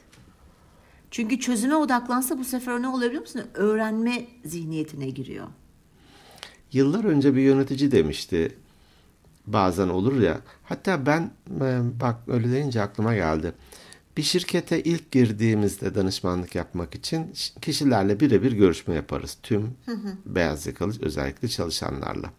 Çünkü 1.10 1.40
çözüme 1.40 1.76
odaklansa 1.76 2.38
bu 2.38 2.44
sefer 2.44 2.82
ne 2.82 2.88
oluyor 2.88 3.10
biliyor 3.10 3.22
musun? 3.22 3.42
Öğrenme 3.54 4.26
zihniyetine 4.44 5.10
giriyor. 5.10 5.46
Yıllar 6.72 7.04
önce 7.04 7.34
bir 7.34 7.40
yönetici 7.40 7.92
demişti. 7.92 8.56
Bazen 9.46 9.88
olur 9.88 10.20
ya. 10.20 10.40
Hatta 10.64 11.06
ben 11.06 11.30
e, 11.60 11.80
bak 12.00 12.16
öyle 12.26 12.52
deyince 12.52 12.82
aklıma 12.82 13.14
geldi. 13.14 13.52
Bir 14.16 14.22
şirkete 14.22 14.82
ilk 14.82 15.10
girdiğimizde 15.10 15.94
danışmanlık 15.94 16.54
yapmak 16.54 16.94
için 16.94 17.34
kişilerle 17.62 18.20
birebir 18.20 18.52
görüşme 18.52 18.94
yaparız. 18.94 19.38
Tüm 19.42 19.74
beyaz 20.26 20.66
yakalı 20.66 20.92
özellikle 21.00 21.48
çalışanlarla. 21.48 22.30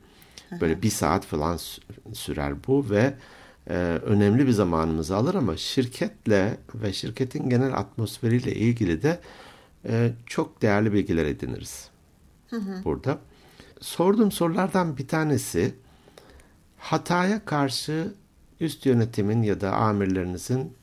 Böyle 0.62 0.82
bir 0.82 0.89
saat 0.89 1.25
falan 1.25 1.56
sü- 1.58 1.82
sürer 2.16 2.54
bu 2.68 2.89
ve 2.89 3.13
e, 3.70 3.74
önemli 4.06 4.48
bir 4.48 4.51
zamanımızı 4.51 5.16
alır 5.16 5.36
ama 5.36 5.58
şirketle 5.58 6.58
ve 6.75 6.94
şirketin 6.94 7.50
genel 7.50 7.74
atmosferiyle 7.74 8.56
ilgili 8.56 9.01
de 9.04 9.20
e, 9.86 10.12
çok 10.25 10.62
değerli 10.62 10.94
bilgiler 10.94 11.25
ediniriz 11.25 11.89
burada. 12.86 13.18
Sorduğum 13.82 14.32
sorulardan 14.32 14.98
bir 14.98 15.08
tanesi 15.08 15.74
hataya 16.77 17.46
karşı 17.46 18.13
üst 18.60 18.86
yönetimin 18.86 19.44
ya 19.44 19.62
da 19.62 19.72
amirlerinizin 19.75 20.74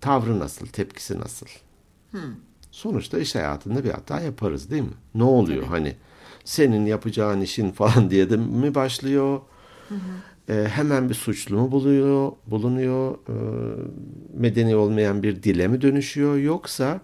tavrı 0.00 0.38
nasıl, 0.38 0.66
tepkisi 0.66 1.20
nasıl? 1.20 1.46
Sonuçta 2.70 3.18
iş 3.18 3.34
hayatında 3.34 3.84
bir 3.84 3.90
hata 3.90 4.20
yaparız 4.20 4.70
değil 4.70 4.82
mi? 4.82 4.94
Ne 5.14 5.22
oluyor 5.24 5.66
hani 5.66 5.96
senin 6.48 6.86
yapacağın 6.86 7.40
işin 7.40 7.70
falan 7.70 8.10
diye 8.10 8.30
de 8.30 8.36
mi 8.36 8.74
başlıyor? 8.74 9.40
Ee, 10.48 10.66
hemen 10.70 11.08
bir 11.08 11.14
suçlu 11.14 11.56
mu 11.56 11.72
buluyor, 11.72 12.32
bulunuyor? 12.46 13.14
Ee, 13.28 13.32
medeni 14.34 14.76
olmayan 14.76 15.22
bir 15.22 15.42
dile 15.42 15.68
mi 15.68 15.80
dönüşüyor? 15.80 16.36
Yoksa 16.36 17.00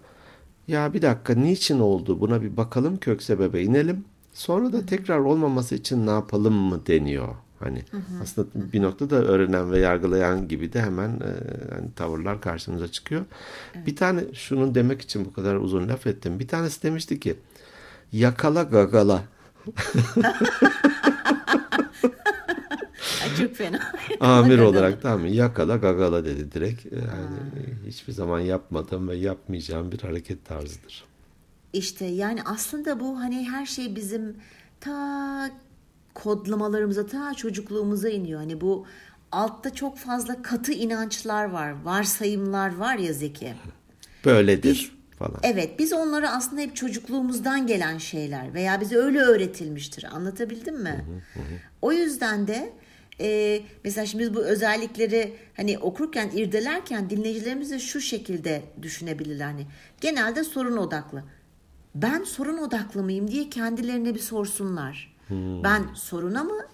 ya 0.67 0.93
bir 0.93 1.01
dakika 1.01 1.33
niçin 1.35 1.79
oldu 1.79 2.19
buna 2.19 2.41
bir 2.41 2.57
bakalım 2.57 2.97
kök 2.97 3.23
sebebe 3.23 3.63
inelim. 3.63 4.05
Sonra 4.33 4.73
da 4.73 4.85
tekrar 4.85 5.19
olmaması 5.19 5.75
için 5.75 6.07
ne 6.07 6.11
yapalım 6.11 6.53
mı 6.53 6.87
deniyor. 6.87 7.35
Hani 7.59 7.83
aslında 8.21 8.47
bir 8.73 8.81
noktada 8.81 9.15
öğrenen 9.15 9.71
ve 9.71 9.79
yargılayan 9.79 10.47
gibi 10.47 10.73
de 10.73 10.81
hemen 10.81 11.09
e, 11.09 11.31
hani 11.75 11.93
tavırlar 11.95 12.41
karşımıza 12.41 12.87
çıkıyor. 12.87 13.25
Bir 13.85 13.95
tane 13.95 14.21
şunu 14.33 14.75
demek 14.75 15.01
için 15.01 15.25
bu 15.25 15.33
kadar 15.33 15.55
uzun 15.55 15.87
laf 15.87 16.07
ettim. 16.07 16.39
Bir 16.39 16.47
tanesi 16.47 16.83
demişti 16.83 17.19
ki 17.19 17.35
yakala 18.11 18.63
gagala. 18.63 19.34
Ay, 23.23 23.35
çok 23.37 23.55
fena. 23.55 23.79
Amir 24.19 24.59
olarak 24.59 25.01
tamam 25.01 25.21
mı? 25.21 25.27
Yakala 25.27 25.75
gagala 25.75 26.25
dedi 26.25 26.51
direkt. 26.51 26.85
Yani 26.85 27.37
hiçbir 27.87 28.13
zaman 28.13 28.39
yapmadım 28.39 29.07
ve 29.07 29.15
yapmayacağım 29.15 29.91
bir 29.91 29.99
hareket 30.01 30.45
tarzıdır. 30.45 31.03
İşte 31.73 32.05
yani 32.05 32.43
aslında 32.45 32.99
bu 32.99 33.19
hani 33.19 33.49
her 33.49 33.65
şey 33.65 33.95
bizim 33.95 34.35
ta 34.79 35.49
kodlamalarımıza 36.13 37.05
ta 37.05 37.33
çocukluğumuza 37.33 38.09
iniyor. 38.09 38.39
Hani 38.39 38.61
bu 38.61 38.85
altta 39.31 39.73
çok 39.73 39.97
fazla 39.97 40.41
katı 40.41 40.71
inançlar 40.71 41.45
var, 41.45 41.75
varsayımlar 41.83 42.75
var 42.75 42.95
ya 42.97 43.13
Zeki. 43.13 43.53
Böyledir 44.25 44.94
falan. 45.19 45.39
Evet 45.43 45.79
biz 45.79 45.93
onları 45.93 46.29
aslında 46.29 46.61
hep 46.61 46.75
çocukluğumuzdan 46.75 47.67
gelen 47.67 47.97
şeyler 47.97 48.53
veya 48.53 48.81
bize 48.81 48.95
öyle 48.97 49.19
öğretilmiştir. 49.19 50.03
Anlatabildim 50.15 50.81
mi? 50.81 51.05
O 51.81 51.91
yüzden 51.91 52.47
de 52.47 52.73
e, 53.19 53.61
mesela 53.83 54.05
şimdi 54.05 54.23
biz 54.23 54.33
bu 54.35 54.43
özellikleri 54.43 55.33
hani 55.57 55.79
okurken 55.79 56.29
irdelerken 56.33 57.09
dinleyicilerimiz 57.09 57.71
de 57.71 57.79
şu 57.79 58.01
şekilde 58.01 58.61
düşünebilirler. 58.81 59.45
Hani 59.45 59.67
genelde 60.01 60.43
sorun 60.43 60.77
odaklı. 60.77 61.23
Ben 61.95 62.23
sorun 62.23 62.57
odaklı 62.57 63.03
mıyım 63.03 63.31
diye 63.31 63.49
kendilerine 63.49 64.15
bir 64.15 64.19
sorsunlar. 64.19 65.15
Ben 65.63 65.83
soruna 65.93 66.43
mı 66.43 66.65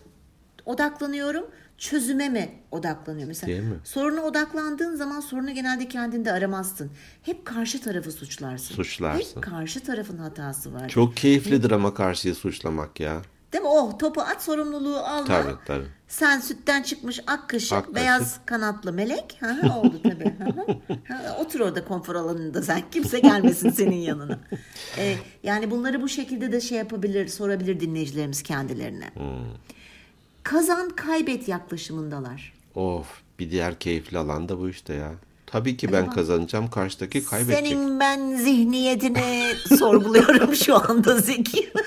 odaklanıyorum, 0.66 1.46
çözüme 1.82 2.30
mi 2.30 2.50
odaklanıyorum? 2.72 3.28
Mesela 3.28 3.48
Değil 3.48 3.64
mi? 3.64 3.76
soruna 3.84 4.22
odaklandığın 4.22 4.96
zaman 4.96 5.20
sorunu 5.20 5.54
genelde 5.54 5.88
kendinde 5.88 6.32
aramazsın. 6.32 6.92
Hep 7.24 7.46
karşı 7.46 7.82
tarafı 7.82 8.12
suçlarsın. 8.12 8.76
Suçlarsın. 8.76 9.36
Hep 9.36 9.44
karşı 9.44 9.80
tarafın 9.80 10.18
hatası 10.18 10.74
var. 10.74 10.90
Çok 10.90 11.18
keyiflidir 11.18 11.72
ama 11.72 11.94
karşıyı 11.94 12.36
suçlamak 12.36 13.00
ya. 13.00 13.22
Değil 13.54 13.64
mi? 13.64 13.70
Oh 13.70 13.98
topu 14.00 14.22
at 14.22 14.44
sorumluluğu 14.44 14.98
alma. 14.98 15.26
Tabii 15.26 15.56
tabii. 15.66 15.86
Sen 16.08 16.40
sütten 16.40 16.84
çıkmış 16.84 17.20
ak 17.28 17.50
kaşık, 17.50 17.74
Ak 17.74 17.84
kaşık. 17.84 17.96
beyaz 17.96 18.40
kanatlı 18.46 18.94
melek. 18.94 19.38
Hı 19.40 19.50
hı, 19.54 19.74
oldu 19.80 20.00
tabii. 20.04 20.36
Hı. 20.40 20.94
Ha, 21.14 21.38
Otur 21.40 21.60
orada 21.60 21.86
konfor 21.86 22.16
alanında 22.16 22.64
sen. 22.64 22.82
Kimse 22.92 23.20
gelmesin 23.20 23.70
senin 23.70 23.96
yanına. 23.96 24.40
Ee, 24.98 25.16
yani 25.44 25.72
bunları 25.72 26.02
bu 26.02 26.10
şekilde 26.10 26.52
de 26.52 26.62
şey 26.62 26.78
yapabilir, 26.78 27.28
sorabilir 27.28 27.80
dinleyicilerimiz 27.80 28.44
kendilerine. 28.44 29.10
Hmm. 29.14 29.54
Kazan 30.44 30.90
kaybet 30.90 31.48
yaklaşımındalar. 31.48 32.54
Of 32.76 33.08
bir 33.40 33.52
diğer 33.52 33.80
keyifli 33.80 34.18
alan 34.18 34.50
da 34.50 34.60
bu 34.60 34.70
işte 34.70 34.94
ya. 34.94 35.12
Tabii 35.46 35.78
ki 35.78 35.92
ben 35.92 36.10
kazanacağım 36.10 36.70
karşıdaki 36.70 37.26
kaybedecek. 37.26 37.68
Senin 37.68 38.00
ben 38.00 38.36
zihniyetini 38.36 39.44
sorguluyorum 39.80 40.56
şu 40.56 40.90
anda 40.90 41.18
Zeki. 41.18 41.74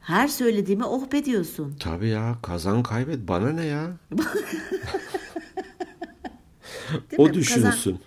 Her 0.00 0.28
söylediğime 0.28 0.84
oh 0.84 1.12
be 1.12 1.24
diyorsun. 1.24 1.76
Tabii 1.80 2.08
ya 2.08 2.36
kazan 2.42 2.82
kaybet 2.82 3.28
bana 3.28 3.50
ne 3.50 3.64
ya? 3.64 3.90
O 7.18 7.26
mi? 7.26 7.34
düşünsün. 7.34 7.62
Kazan- 7.62 7.98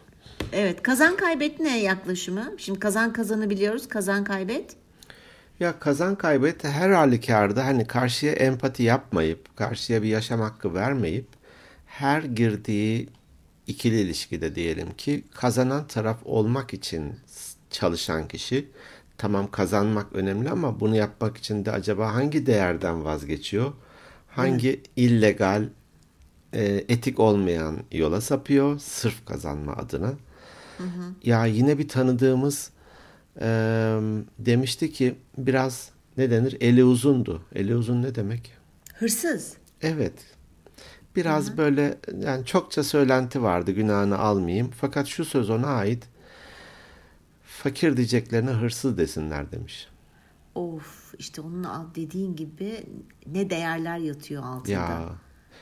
Evet 0.54 0.82
kazan 0.84 1.18
kaybet 1.18 1.60
ne 1.60 1.80
yaklaşımı? 1.80 2.52
Şimdi 2.58 2.80
kazan 2.80 3.14
kazanı 3.14 3.50
biliyoruz. 3.50 3.88
Kazan 3.88 4.24
kaybet. 4.24 4.76
Ya 5.62 5.80
kazan 5.80 6.16
kaybet 6.16 6.64
her 6.64 6.90
halükarda 6.90 7.66
hani 7.66 7.88
karşıya 7.88 8.34
empati 8.34 8.84
yapmayıp, 8.84 9.58
karşıya 9.58 10.04
bir 10.04 10.08
yaşam 10.08 10.42
hakkı 10.42 10.74
vermeyip 10.74 11.26
her 11.86 12.24
girdiği 12.24 13.10
ikili 13.68 14.02
ilişkide 14.02 14.56
diyelim 14.56 14.92
ki 14.92 15.24
kazanan 15.34 15.88
taraf 15.88 16.18
olmak 16.26 16.74
için 16.74 17.16
çalışan 17.70 18.28
kişi 18.28 18.68
tamam 19.18 19.52
kazanmak 19.52 20.14
önemli 20.14 20.50
ama 20.50 20.80
bunu 20.80 20.96
yapmak 20.96 21.38
için 21.38 21.66
de 21.66 21.72
acaba 21.72 22.14
hangi 22.14 22.46
değerden 22.46 23.06
vazgeçiyor? 23.06 23.74
Hangi 24.28 24.82
illegal, 24.96 25.70
e, 26.54 26.64
etik 26.90 27.20
olmayan 27.20 27.78
yola 27.92 28.22
sapıyor 28.22 28.80
sırf 28.80 29.26
kazanma 29.26 29.74
adına? 29.74 30.14
Ya 31.24 31.46
yine 31.46 31.78
bir 31.78 31.88
tanıdığımız 31.88 32.72
e, 33.40 33.48
demişti 34.40 34.92
ki 34.92 35.16
biraz 35.38 35.90
ne 36.18 36.32
denir? 36.32 36.58
Eli 36.62 36.84
uzundu. 36.84 37.42
Eli 37.56 37.76
uzun 37.76 38.02
ne 38.02 38.16
demek? 38.16 38.52
Hırsız. 38.94 39.54
Evet. 39.82 40.14
Biraz 41.16 41.58
böyle 41.58 41.98
yani 42.20 42.46
çokça 42.46 42.84
söylenti 42.84 43.44
vardı 43.44 43.72
günahını 43.72 44.18
almayayım. 44.18 44.72
Fakat 44.82 45.08
şu 45.08 45.26
söz 45.26 45.50
ona 45.50 45.68
ait. 45.68 46.04
Fakir 47.44 47.98
diyeceklerine 47.98 48.52
hırsız 48.52 48.98
desinler 48.98 49.52
demiş. 49.52 49.88
Of 50.56 51.16
işte 51.20 51.42
onun 51.42 51.92
dediğin 51.96 52.36
gibi 52.36 52.84
ne 53.28 53.50
değerler 53.50 53.98
yatıyor 53.98 54.44
altında. 54.44 54.72
Ya 54.72 55.10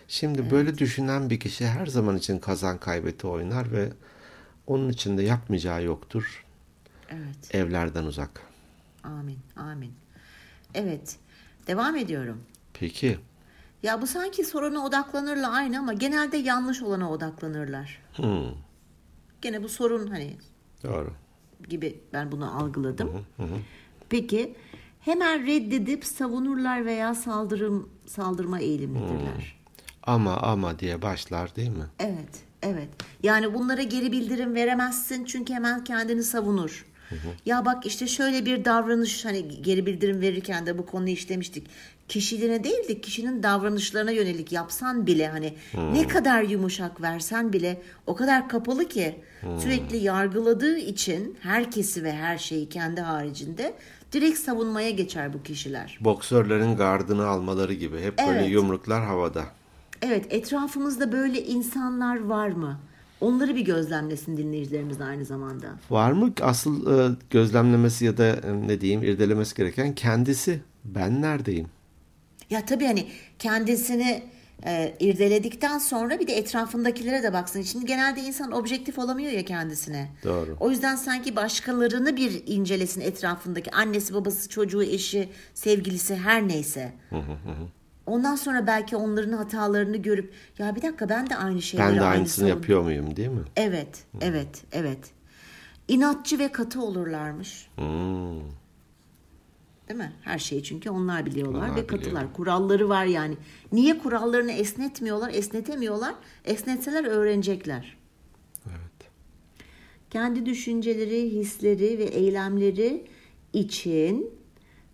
şimdi 0.08 0.52
böyle 0.52 0.78
düşünen 0.78 1.30
bir 1.30 1.40
kişi 1.40 1.68
her 1.68 1.86
zaman 1.86 2.18
için 2.18 2.40
kazan 2.40 2.78
kaybeti 2.78 3.28
oynar 3.28 3.72
ve 3.72 3.90
onun 4.68 4.90
için 4.90 5.18
de 5.18 5.24
yapmayacağı 5.24 5.84
yoktur. 5.84 6.46
Evet. 7.10 7.56
Evlerden 7.56 8.04
uzak. 8.04 8.42
Amin. 9.04 9.40
Amin. 9.56 9.94
Evet. 10.74 11.18
Devam 11.68 11.96
ediyorum. 11.96 12.42
Peki. 12.74 13.20
Ya 13.84 14.02
bu 14.02 14.08
sanki 14.08 14.46
soruna 14.46 14.86
odaklanırla 14.86 15.50
aynı 15.52 15.80
ama 15.80 15.94
genelde 15.94 16.38
yanlış 16.38 16.82
olana 16.82 17.12
odaklanırlar. 17.12 18.02
Hmm, 18.16 18.52
Gene 19.42 19.64
bu 19.64 19.70
sorun 19.70 20.08
hani 20.08 20.38
doğru. 20.84 21.14
gibi 21.70 22.00
ben 22.14 22.32
bunu 22.32 22.58
algıladım. 22.64 23.26
Peki 24.10 24.56
hemen 25.00 25.46
reddedip 25.46 26.06
savunurlar 26.06 26.86
veya 26.86 27.16
saldırım 27.16 27.90
saldırma 28.08 28.60
eğilimlidirler. 28.60 29.60
Ama 30.04 30.38
ama 30.38 30.80
diye 30.80 31.02
başlar 31.02 31.56
değil 31.56 31.70
mi? 31.70 31.86
Evet, 32.00 32.40
evet. 32.62 32.90
Yani 33.24 33.54
bunlara 33.54 33.82
geri 33.82 34.12
bildirim 34.12 34.56
veremezsin 34.56 35.26
çünkü 35.26 35.54
hemen 35.54 35.84
kendini 35.84 36.24
savunur. 36.24 36.86
Ya 37.46 37.66
bak 37.66 37.86
işte 37.86 38.08
şöyle 38.08 38.46
bir 38.46 38.66
davranış 38.66 39.26
hani 39.26 39.62
geri 39.62 39.86
bildirim 39.86 40.22
verirken 40.22 40.66
de 40.66 40.78
bu 40.78 40.86
konuyu 40.86 41.14
işlemiştik. 41.14 41.68
Kişiliğine 42.08 42.64
değil 42.64 42.88
de 42.88 43.02
kişinin 43.02 43.44
davranışlarına 43.44 44.12
yönelik 44.12 44.52
yapsan 44.52 45.08
bile 45.08 45.28
hani 45.28 45.54
ne 45.94 46.08
kadar 46.08 46.44
yumuşak 46.44 47.02
versen 47.02 47.54
bile 47.54 47.82
o 48.08 48.16
kadar 48.16 48.50
kapalı 48.50 48.88
ki 48.88 49.16
sürekli 49.60 49.98
yargıladığı 49.98 50.78
için 50.78 51.38
herkesi 51.42 52.04
ve 52.04 52.12
her 52.14 52.38
şeyi 52.38 52.70
kendi 52.70 53.02
haricinde 53.02 53.74
direkt 54.12 54.40
savunmaya 54.40 54.90
geçer 54.90 55.34
bu 55.34 55.44
kişiler. 55.44 55.98
Boksörlerin 56.02 56.76
gardını 56.78 57.28
almaları 57.28 57.74
gibi. 57.74 58.02
Hep 58.02 58.18
böyle 58.18 58.40
Evet. 58.40 58.50
yumruklar 58.52 59.06
havada. 59.06 59.44
Evet, 60.02 60.26
etrafımızda 60.30 61.12
böyle 61.12 61.46
insanlar 61.46 62.26
var 62.26 62.50
mı? 62.50 62.80
Onları 63.22 63.56
bir 63.56 63.62
gözlemlesin 63.62 64.38
dinleyicilerimiz 64.38 65.02
aynı 65.02 65.26
zamanda. 65.26 65.68
Var 65.90 66.12
mı 66.12 66.34
asıl 66.42 67.00
e, 67.00 67.16
gözlemlemesi 67.30 68.06
ya 68.06 68.18
da 68.18 68.26
e, 68.26 68.68
ne 68.68 68.82
diyeyim 68.82 69.04
irdelemesi 69.04 69.56
gereken 69.56 69.96
kendisi. 69.96 70.62
Ben 70.86 71.22
neredeyim? 71.22 71.68
Ya 72.50 72.66
tabii 72.66 72.86
hani 72.86 73.08
kendisini 73.40 74.24
e, 74.66 74.96
irdeledikten 75.00 75.78
sonra 75.78 76.20
bir 76.20 76.28
de 76.28 76.34
etrafındakilere 76.34 77.24
de 77.24 77.34
baksın. 77.34 77.62
Şimdi 77.62 77.86
genelde 77.86 78.22
insan 78.22 78.52
objektif 78.52 79.00
olamıyor 79.00 79.32
ya 79.32 79.46
kendisine. 79.46 80.10
Doğru. 80.24 80.58
O 80.60 80.72
yüzden 80.72 80.96
sanki 80.96 81.36
başkalarını 81.36 82.18
bir 82.18 82.44
incelesin 82.48 83.02
etrafındaki 83.02 83.72
annesi, 83.72 84.14
babası, 84.14 84.50
çocuğu, 84.50 84.84
eşi, 84.84 85.30
sevgilisi 85.54 86.16
her 86.16 86.48
neyse. 86.48 86.94
Ondan 88.10 88.36
sonra 88.36 88.68
belki 88.68 88.96
onların 88.96 89.32
hatalarını 89.34 89.98
görüp 89.98 90.34
ya 90.58 90.76
bir 90.76 90.82
dakika 90.82 91.10
ben 91.10 91.30
de 91.30 91.36
aynı 91.36 91.62
şeyleri 91.62 91.88
Ben 91.90 91.96
de 91.96 92.02
aynı 92.02 92.10
aynısını 92.12 92.46
savun- 92.46 92.50
yapıyor 92.56 92.82
muyum 92.82 93.16
değil 93.16 93.30
mi? 93.30 93.42
Evet, 93.56 94.04
evet, 94.22 94.64
evet. 94.72 95.00
İnatçı 95.88 96.40
ve 96.40 96.52
katı 96.52 96.82
olurlarmış. 96.82 97.68
Hmm. 97.76 98.40
Değil 99.90 100.00
mi? 100.00 100.14
Her 100.22 100.40
şeyi 100.40 100.64
çünkü 100.64 100.90
onlar 100.90 101.26
biliyorlar 101.26 101.60
Onlar 101.68 101.76
ve 101.76 101.88
katılar. 101.88 102.12
biliyor. 102.16 102.34
Kuralları 102.34 102.90
var 102.90 103.06
yani. 103.06 103.38
Niye 103.72 103.98
kurallarını 103.98 104.52
esnetmiyorlar, 104.52 105.30
esnetemiyorlar? 105.34 106.16
Esnetseler 106.46 107.04
öğrenecekler. 107.04 107.98
Evet. 108.70 109.10
Kendi 110.10 110.46
düşünceleri, 110.46 111.30
hisleri 111.32 111.98
ve 111.98 112.04
eylemleri 112.04 113.08
için 113.54 114.30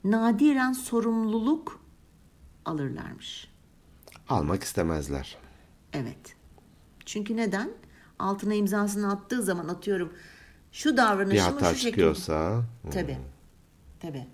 nadiren 0.03 0.73
sorumluluk 0.73 1.84
alırlarmış. 2.65 3.47
Almak 4.29 4.63
istemezler. 4.63 5.37
Evet. 5.93 6.35
Çünkü 7.05 7.37
neden? 7.37 7.71
Altına 8.19 8.53
imzasını 8.53 9.11
attığı 9.11 9.43
zaman 9.43 9.67
atıyorum 9.67 10.13
şu 10.71 10.91
Bir 10.91 10.97
davranışımı 10.97 11.43
hata 11.43 11.69
şu 11.69 11.75
şekilde... 11.75 11.91
çıkıyorsa 11.91 12.63
Tabii. 12.91 13.17
Tabii. 13.99 14.27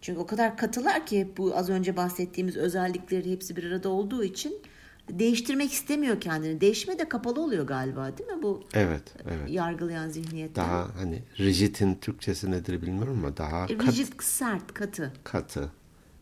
Çünkü 0.00 0.20
o 0.20 0.26
kadar 0.26 0.56
katılar 0.56 1.06
ki 1.06 1.32
bu 1.36 1.56
az 1.56 1.70
önce 1.70 1.96
bahsettiğimiz 1.96 2.56
özellikleri 2.56 3.32
hepsi 3.32 3.56
bir 3.56 3.64
arada 3.64 3.88
olduğu 3.88 4.24
için 4.24 4.62
değiştirmek 5.10 5.72
istemiyor 5.72 6.20
kendini. 6.20 6.60
Değişime 6.60 6.98
de 6.98 7.08
kapalı 7.08 7.40
oluyor 7.40 7.66
galiba 7.66 8.18
değil 8.18 8.30
mi 8.30 8.42
bu 8.42 8.64
evet, 8.74 9.14
evet. 9.24 9.50
yargılayan 9.50 10.08
zihniyette? 10.08 10.54
Daha 10.54 10.88
hani 10.96 11.22
rigidin 11.38 11.94
Türkçesi 11.94 12.50
nedir 12.50 12.82
bilmiyorum 12.82 13.18
ama 13.18 13.36
daha 13.36 13.66
kat- 13.66 13.86
Rigid, 13.86 14.20
sert, 14.20 14.74
katı. 14.74 15.12
katı 15.24 15.70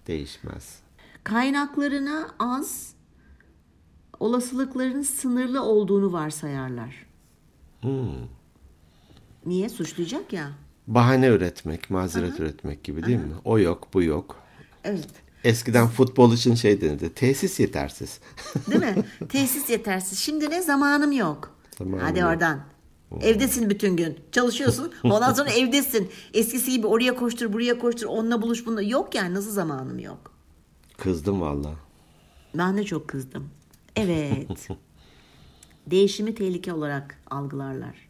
değişmez. 0.07 0.82
Kaynaklarına 1.24 2.28
az, 2.38 2.94
olasılıkların 4.20 5.02
sınırlı 5.02 5.62
olduğunu 5.62 6.12
varsayarlar. 6.12 7.06
Hmm. 7.80 8.28
Niye? 9.46 9.68
Suçlayacak 9.68 10.32
ya. 10.32 10.50
Bahane 10.87 11.26
üretmek, 11.26 11.90
mazeret 11.90 12.40
üretmek 12.40 12.85
gibi 12.85 13.02
değil 13.02 13.18
mi? 13.18 13.35
O 13.44 13.58
yok, 13.58 13.88
bu 13.94 14.02
yok. 14.02 14.37
Evet. 14.85 15.08
Eskiden 15.44 15.88
futbol 15.88 16.32
için 16.32 16.54
şey 16.54 16.80
denirdi. 16.80 17.14
Tesis 17.14 17.61
yetersiz. 17.61 18.20
Değil 18.70 18.80
mi? 18.80 19.04
Tesis 19.28 19.70
yetersiz. 19.70 20.18
Şimdi 20.18 20.50
ne? 20.50 20.62
Zamanım 20.62 21.12
yok. 21.12 21.56
Zamanım 21.78 22.04
Hadi 22.04 22.18
yok. 22.18 22.28
oradan. 22.28 22.61
Evdesin 23.20 23.70
bütün 23.70 23.96
gün. 23.96 24.18
Çalışıyorsun. 24.32 24.92
Ondan 25.04 25.32
sonra 25.32 25.50
evdesin. 25.50 26.11
Eskisi 26.35 26.70
gibi 26.70 26.87
oraya 26.87 27.16
koştur, 27.16 27.52
buraya 27.52 27.78
koştur, 27.78 28.06
onunla 28.06 28.42
buluş, 28.42 28.66
bununla. 28.66 28.82
Yok 28.82 29.14
yani 29.14 29.35
nasıl 29.35 29.50
zamanım 29.50 29.98
yok. 29.98 30.32
Kızdım 30.98 31.40
valla. 31.40 31.74
Ben 32.55 32.76
de 32.76 32.85
çok 32.85 33.09
kızdım. 33.09 33.50
Evet. 33.96 34.68
Değişimi 35.87 36.35
tehlike 36.35 36.72
olarak 36.72 37.18
algılarlar. 37.31 38.09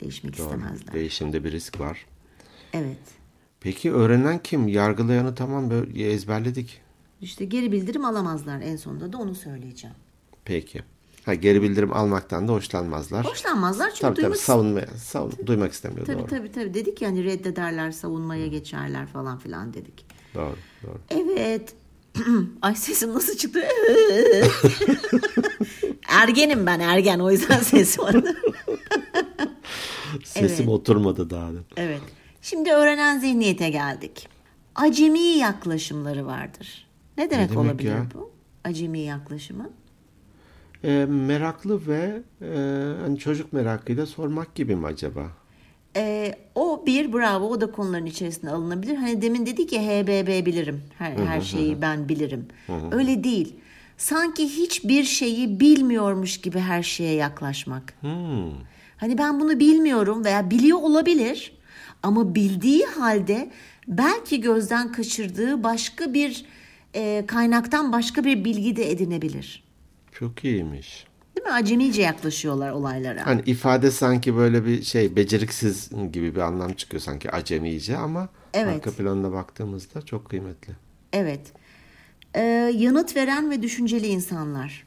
Değişmek 0.00 0.38
istemezler. 0.38 0.94
Değişimde 0.94 1.44
bir 1.44 1.52
risk 1.52 1.80
var. 1.80 2.06
Evet. 2.72 2.98
Peki 3.60 3.92
öğrenen 3.92 4.38
kim? 4.42 4.68
Yargılayanı 4.68 5.34
tamam 5.34 5.70
böyle 5.70 6.10
ezberledik. 6.12 6.80
İşte 7.20 7.44
geri 7.44 7.72
bildirim 7.72 8.04
alamazlar 8.04 8.60
en 8.60 8.76
sonunda 8.76 9.12
da 9.12 9.18
onu 9.18 9.34
söyleyeceğim. 9.34 9.96
Peki. 10.44 10.82
Ha, 11.24 11.34
geri 11.34 11.62
bildirim 11.62 11.92
almaktan 11.92 12.48
da 12.48 12.52
hoşlanmazlar. 12.52 13.26
Hoşlanmazlar 13.26 13.88
çünkü 13.88 14.00
tabii 14.00 14.14
tabii 14.14 14.22
duymak, 14.22 14.38
savunmaya, 14.38 14.86
savun, 14.86 15.32
duymak 15.46 15.72
istemiyor. 15.72 16.06
tabii, 16.06 16.18
doğru. 16.18 16.26
tabii 16.26 16.52
tabii 16.52 16.74
dedik 16.74 17.02
yani 17.02 17.24
reddederler, 17.24 17.90
savunmaya 17.90 18.46
geçerler 18.46 19.06
falan 19.06 19.38
filan 19.38 19.74
dedik. 19.74 20.06
Doğru, 20.34 20.56
doğru. 20.82 20.98
Evet. 21.10 21.74
Ay 22.62 22.74
sesim 22.74 23.14
nasıl 23.14 23.36
çıktı? 23.36 23.60
Ergenim 26.08 26.66
ben 26.66 26.80
ergen 26.80 27.18
o 27.18 27.30
yüzden 27.30 27.58
sesim 27.60 28.04
var. 28.04 28.16
Sesim 30.24 30.64
Evet. 30.64 30.68
oturmadı 30.68 31.30
daha. 31.30 31.48
da. 31.54 31.58
evet. 31.76 32.00
Şimdi 32.42 32.70
öğrenen 32.72 33.18
zihniyete 33.18 33.70
geldik. 33.70 34.28
Acemi 34.74 35.20
yaklaşımları 35.20 36.26
vardır. 36.26 36.86
Ne 37.18 37.30
demek, 37.30 37.50
demek 37.50 37.64
olabilir 37.64 37.90
ya? 37.90 38.06
bu? 38.14 38.30
Acemi 38.64 38.98
yaklaşımı. 38.98 39.70
E, 40.84 41.06
meraklı 41.08 41.86
ve 41.86 42.22
e, 42.42 42.46
hani 43.02 43.18
çocuk 43.18 43.52
merakıyla 43.52 44.06
sormak 44.06 44.54
gibi 44.54 44.76
mi 44.76 44.86
acaba? 44.86 45.26
Ee, 45.96 46.34
o 46.54 46.82
bir 46.86 47.12
bravo 47.12 47.46
o 47.48 47.60
da 47.60 47.70
konuların 47.70 48.06
içerisine 48.06 48.50
alınabilir. 48.50 48.96
Hani 48.96 49.22
demin 49.22 49.46
dedi 49.46 49.66
ki 49.66 49.80
HBB 49.80 50.46
bilirim. 50.46 50.82
Her, 50.98 51.12
her 51.12 51.40
şeyi 51.40 51.82
ben 51.82 52.08
bilirim. 52.08 52.46
Öyle 52.92 53.24
değil. 53.24 53.54
Sanki 53.98 54.44
hiçbir 54.44 55.04
şeyi 55.04 55.60
bilmiyormuş 55.60 56.40
gibi 56.40 56.58
her 56.58 56.82
şeye 56.82 57.14
yaklaşmak. 57.14 57.94
Hani 58.96 59.18
ben 59.18 59.40
bunu 59.40 59.60
bilmiyorum 59.60 60.24
veya 60.24 60.50
biliyor 60.50 60.78
olabilir 60.78 61.52
ama 62.02 62.34
bildiği 62.34 62.86
halde 62.86 63.50
belki 63.88 64.40
gözden 64.40 64.92
kaçırdığı 64.92 65.62
başka 65.64 66.14
bir 66.14 66.44
e, 66.94 67.24
kaynaktan 67.26 67.92
başka 67.92 68.24
bir 68.24 68.44
bilgi 68.44 68.76
de 68.76 68.90
edinebilir. 68.90 69.64
Çok 70.12 70.44
iyiymiş. 70.44 71.04
Değil 71.36 71.46
mi? 71.46 71.52
Acemice 71.52 72.02
yaklaşıyorlar 72.02 72.70
olaylara. 72.70 73.26
Hani 73.26 73.42
ifade 73.46 73.90
sanki 73.90 74.36
böyle 74.36 74.66
bir 74.66 74.82
şey 74.82 75.16
beceriksiz 75.16 75.90
gibi 76.12 76.34
bir 76.34 76.40
anlam 76.40 76.72
çıkıyor 76.72 77.00
sanki 77.00 77.30
acemice 77.30 77.96
ama 77.96 78.28
Evet. 78.54 78.74
arka 78.74 78.90
planına 78.90 79.32
baktığımızda 79.32 80.02
çok 80.02 80.30
kıymetli. 80.30 80.72
Evet. 81.12 81.40
Ee, 82.34 82.40
yanıt 82.76 83.16
veren 83.16 83.50
ve 83.50 83.62
düşünceli 83.62 84.06
insanlar. 84.06 84.86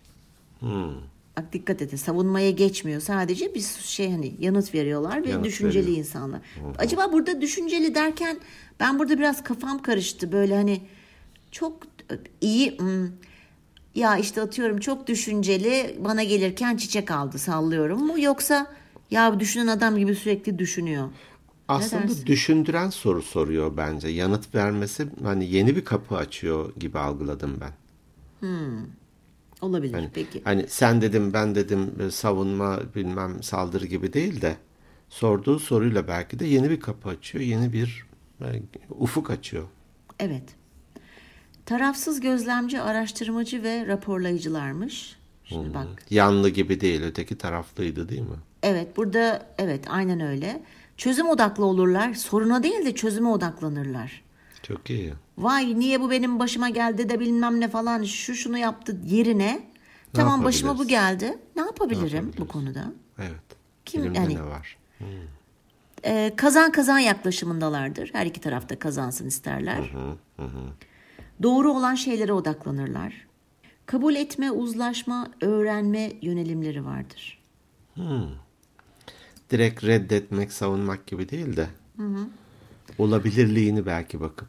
Hmm. 0.59 0.93
Bak 1.37 1.53
dikkat 1.53 1.81
edin 1.81 1.97
savunmaya 1.97 2.51
geçmiyor. 2.51 3.01
Sadece 3.01 3.55
bir 3.55 3.61
şey 3.83 4.11
hani 4.11 4.33
yanıt 4.39 4.73
veriyorlar 4.73 5.23
ve 5.23 5.29
Yanıt 5.29 5.45
düşünceli 5.45 5.83
veriyor. 5.83 5.97
insanlar. 5.97 6.41
Acaba 6.77 7.11
burada 7.13 7.41
düşünceli 7.41 7.95
derken 7.95 8.37
ben 8.79 8.99
burada 8.99 9.19
biraz 9.19 9.43
kafam 9.43 9.81
karıştı. 9.81 10.31
Böyle 10.31 10.55
hani 10.55 10.81
çok 11.51 11.77
iyi 12.41 12.77
hmm, 12.79 13.07
ya 13.95 14.17
işte 14.17 14.41
atıyorum 14.41 14.79
çok 14.79 15.07
düşünceli 15.07 15.97
bana 15.99 16.23
gelirken 16.23 16.77
çiçek 16.77 17.11
aldı 17.11 17.37
sallıyorum 17.39 18.07
mu 18.07 18.19
yoksa 18.19 18.67
ya 19.11 19.39
düşünen 19.39 19.67
adam 19.67 19.97
gibi 19.97 20.15
sürekli 20.15 20.59
düşünüyor. 20.59 21.09
Aslında 21.67 22.27
düşündüren 22.27 22.89
soru 22.89 23.21
soruyor 23.21 23.77
bence. 23.77 24.07
Yanıt 24.07 24.55
vermesi 24.55 25.07
hani 25.23 25.45
yeni 25.51 25.75
bir 25.75 25.85
kapı 25.85 26.15
açıyor 26.15 26.75
gibi 26.75 26.99
algıladım 26.99 27.59
ben. 27.61 27.71
Olabilir 29.61 29.93
Hani, 29.93 30.09
peki. 30.13 30.41
hani 30.43 30.65
sen 30.67 31.01
dedim 31.01 31.33
ben 31.33 31.55
dedim 31.55 31.91
e, 32.07 32.11
savunma 32.11 32.79
bilmem 32.95 33.43
saldırı 33.43 33.85
gibi 33.85 34.13
değil 34.13 34.41
de 34.41 34.57
sorduğu 35.09 35.59
soruyla 35.59 36.07
belki 36.07 36.39
de 36.39 36.45
yeni 36.45 36.69
bir 36.69 36.79
kapı 36.79 37.09
açıyor. 37.09 37.43
Yeni 37.43 37.73
bir 37.73 38.05
e, 38.41 38.61
ufuk 38.89 39.29
açıyor. 39.29 39.63
Evet. 40.19 40.43
Tarafsız 41.65 42.19
gözlemci, 42.19 42.81
araştırmacı 42.81 43.63
ve 43.63 43.87
raporlayıcılarmış. 43.87 45.15
Şimdi 45.45 45.73
bak. 45.73 45.87
Yanlı 46.09 46.49
gibi 46.49 46.81
değil 46.81 47.01
öteki 47.03 47.37
taraflıydı 47.37 48.09
değil 48.09 48.21
mi? 48.21 48.35
Evet 48.63 48.97
burada 48.97 49.45
evet 49.57 49.85
aynen 49.89 50.19
öyle. 50.19 50.63
Çözüm 50.97 51.27
odaklı 51.29 51.65
olurlar. 51.65 52.13
Soruna 52.13 52.63
değil 52.63 52.85
de 52.85 52.95
çözüme 52.95 53.29
odaklanırlar. 53.29 54.23
Çok 54.63 54.89
iyi. 54.89 55.13
Vay 55.37 55.79
niye 55.79 56.01
bu 56.01 56.11
benim 56.11 56.39
başıma 56.39 56.69
geldi 56.69 57.09
de 57.09 57.19
bilmem 57.19 57.59
ne 57.59 57.67
falan 57.67 58.03
şu 58.03 58.35
şunu 58.35 58.57
yaptı 58.57 58.97
yerine. 59.05 59.63
tamam 60.13 60.43
başıma 60.43 60.77
bu 60.77 60.87
geldi. 60.87 61.37
Ne 61.55 61.61
yapabilirim 61.61 62.33
bu 62.37 62.47
konuda? 62.47 62.91
Evet. 63.19 63.31
Kim- 63.85 64.01
Elimde 64.01 64.17
yani- 64.19 64.35
ne 64.35 64.43
var? 64.43 64.77
Ee, 66.05 66.33
kazan 66.35 66.71
kazan 66.71 66.99
yaklaşımındalardır. 66.99 68.09
Her 68.13 68.25
iki 68.25 68.41
tarafta 68.41 68.79
kazansın 68.79 69.27
isterler. 69.27 69.91
Doğru 71.41 71.71
olan 71.73 71.95
şeylere 71.95 72.33
odaklanırlar. 72.33 73.27
Kabul 73.85 74.15
etme, 74.15 74.51
uzlaşma, 74.51 75.31
öğrenme 75.41 76.11
yönelimleri 76.21 76.85
vardır. 76.85 77.41
Direkt 79.49 79.83
reddetmek, 79.83 80.51
savunmak 80.51 81.07
gibi 81.07 81.29
değil 81.29 81.57
de 81.57 81.67
olabilirliğini 82.97 83.85
belki 83.85 84.21
bakıp. 84.21 84.47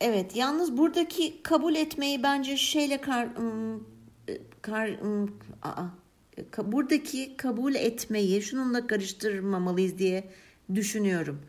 Evet, 0.00 0.36
yalnız 0.36 0.78
buradaki 0.78 1.42
kabul 1.42 1.74
etmeyi 1.74 2.22
bence 2.22 2.56
şeyle 2.56 3.00
kar, 3.00 3.28
ım, 3.38 3.84
kar 4.62 4.90
aa, 5.62 5.84
buradaki 6.64 7.36
kabul 7.36 7.74
etmeyi 7.74 8.42
şununla 8.42 8.86
karıştırmamalıyız 8.86 9.98
diye 9.98 10.30
düşünüyorum. 10.74 11.40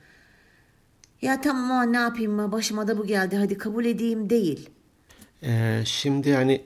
Ya 1.22 1.42
tamam 1.42 1.72
ama 1.72 1.84
ne 1.84 1.98
yapayım 1.98 2.40
ama 2.40 2.52
başıma 2.52 2.88
da 2.88 2.98
bu 2.98 3.08
geldi 3.08 3.36
hadi 3.36 3.58
kabul 3.58 3.86
edeyim 3.86 4.30
değil. 4.30 4.70
Ee, 5.44 5.82
şimdi 5.86 6.34
hani 6.34 6.62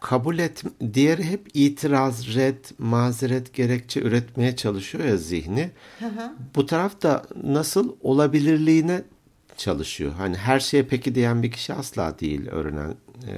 kabul 0.00 0.38
et, 0.38 0.62
diğeri 0.94 1.24
hep 1.24 1.48
itiraz, 1.54 2.34
red, 2.34 2.64
mazeret, 2.78 3.54
gerekçe 3.54 4.00
üretmeye 4.00 4.56
çalışıyor 4.56 5.04
ya 5.04 5.16
zihni. 5.16 5.70
Bu 6.54 6.66
taraf 6.66 7.02
da 7.02 7.22
nasıl 7.44 7.96
olabilirliğine 8.00 9.02
çalışıyor. 9.56 10.12
Hani 10.18 10.36
her 10.36 10.60
şeye 10.60 10.82
peki 10.82 11.14
diyen 11.14 11.42
bir 11.42 11.50
kişi 11.50 11.74
asla 11.74 12.18
değil 12.18 12.48
öğrenen 12.48 12.94
e, 13.28 13.34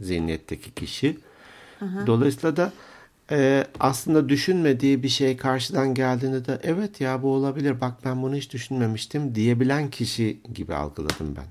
zihniyetteki 0.00 0.74
kişi. 0.74 1.18
Dolayısıyla 2.06 2.56
da 2.56 2.72
e, 3.30 3.64
aslında 3.80 4.28
düşünmediği 4.28 5.02
bir 5.02 5.08
şey 5.08 5.36
karşıdan 5.36 5.94
geldiğinde 5.94 6.44
de 6.44 6.58
evet 6.62 7.00
ya 7.00 7.22
bu 7.22 7.28
olabilir 7.28 7.80
bak 7.80 7.92
ben 8.04 8.22
bunu 8.22 8.36
hiç 8.36 8.52
düşünmemiştim 8.52 9.34
diyebilen 9.34 9.90
kişi 9.90 10.40
gibi 10.54 10.74
algıladım 10.74 11.36
ben. 11.36 11.44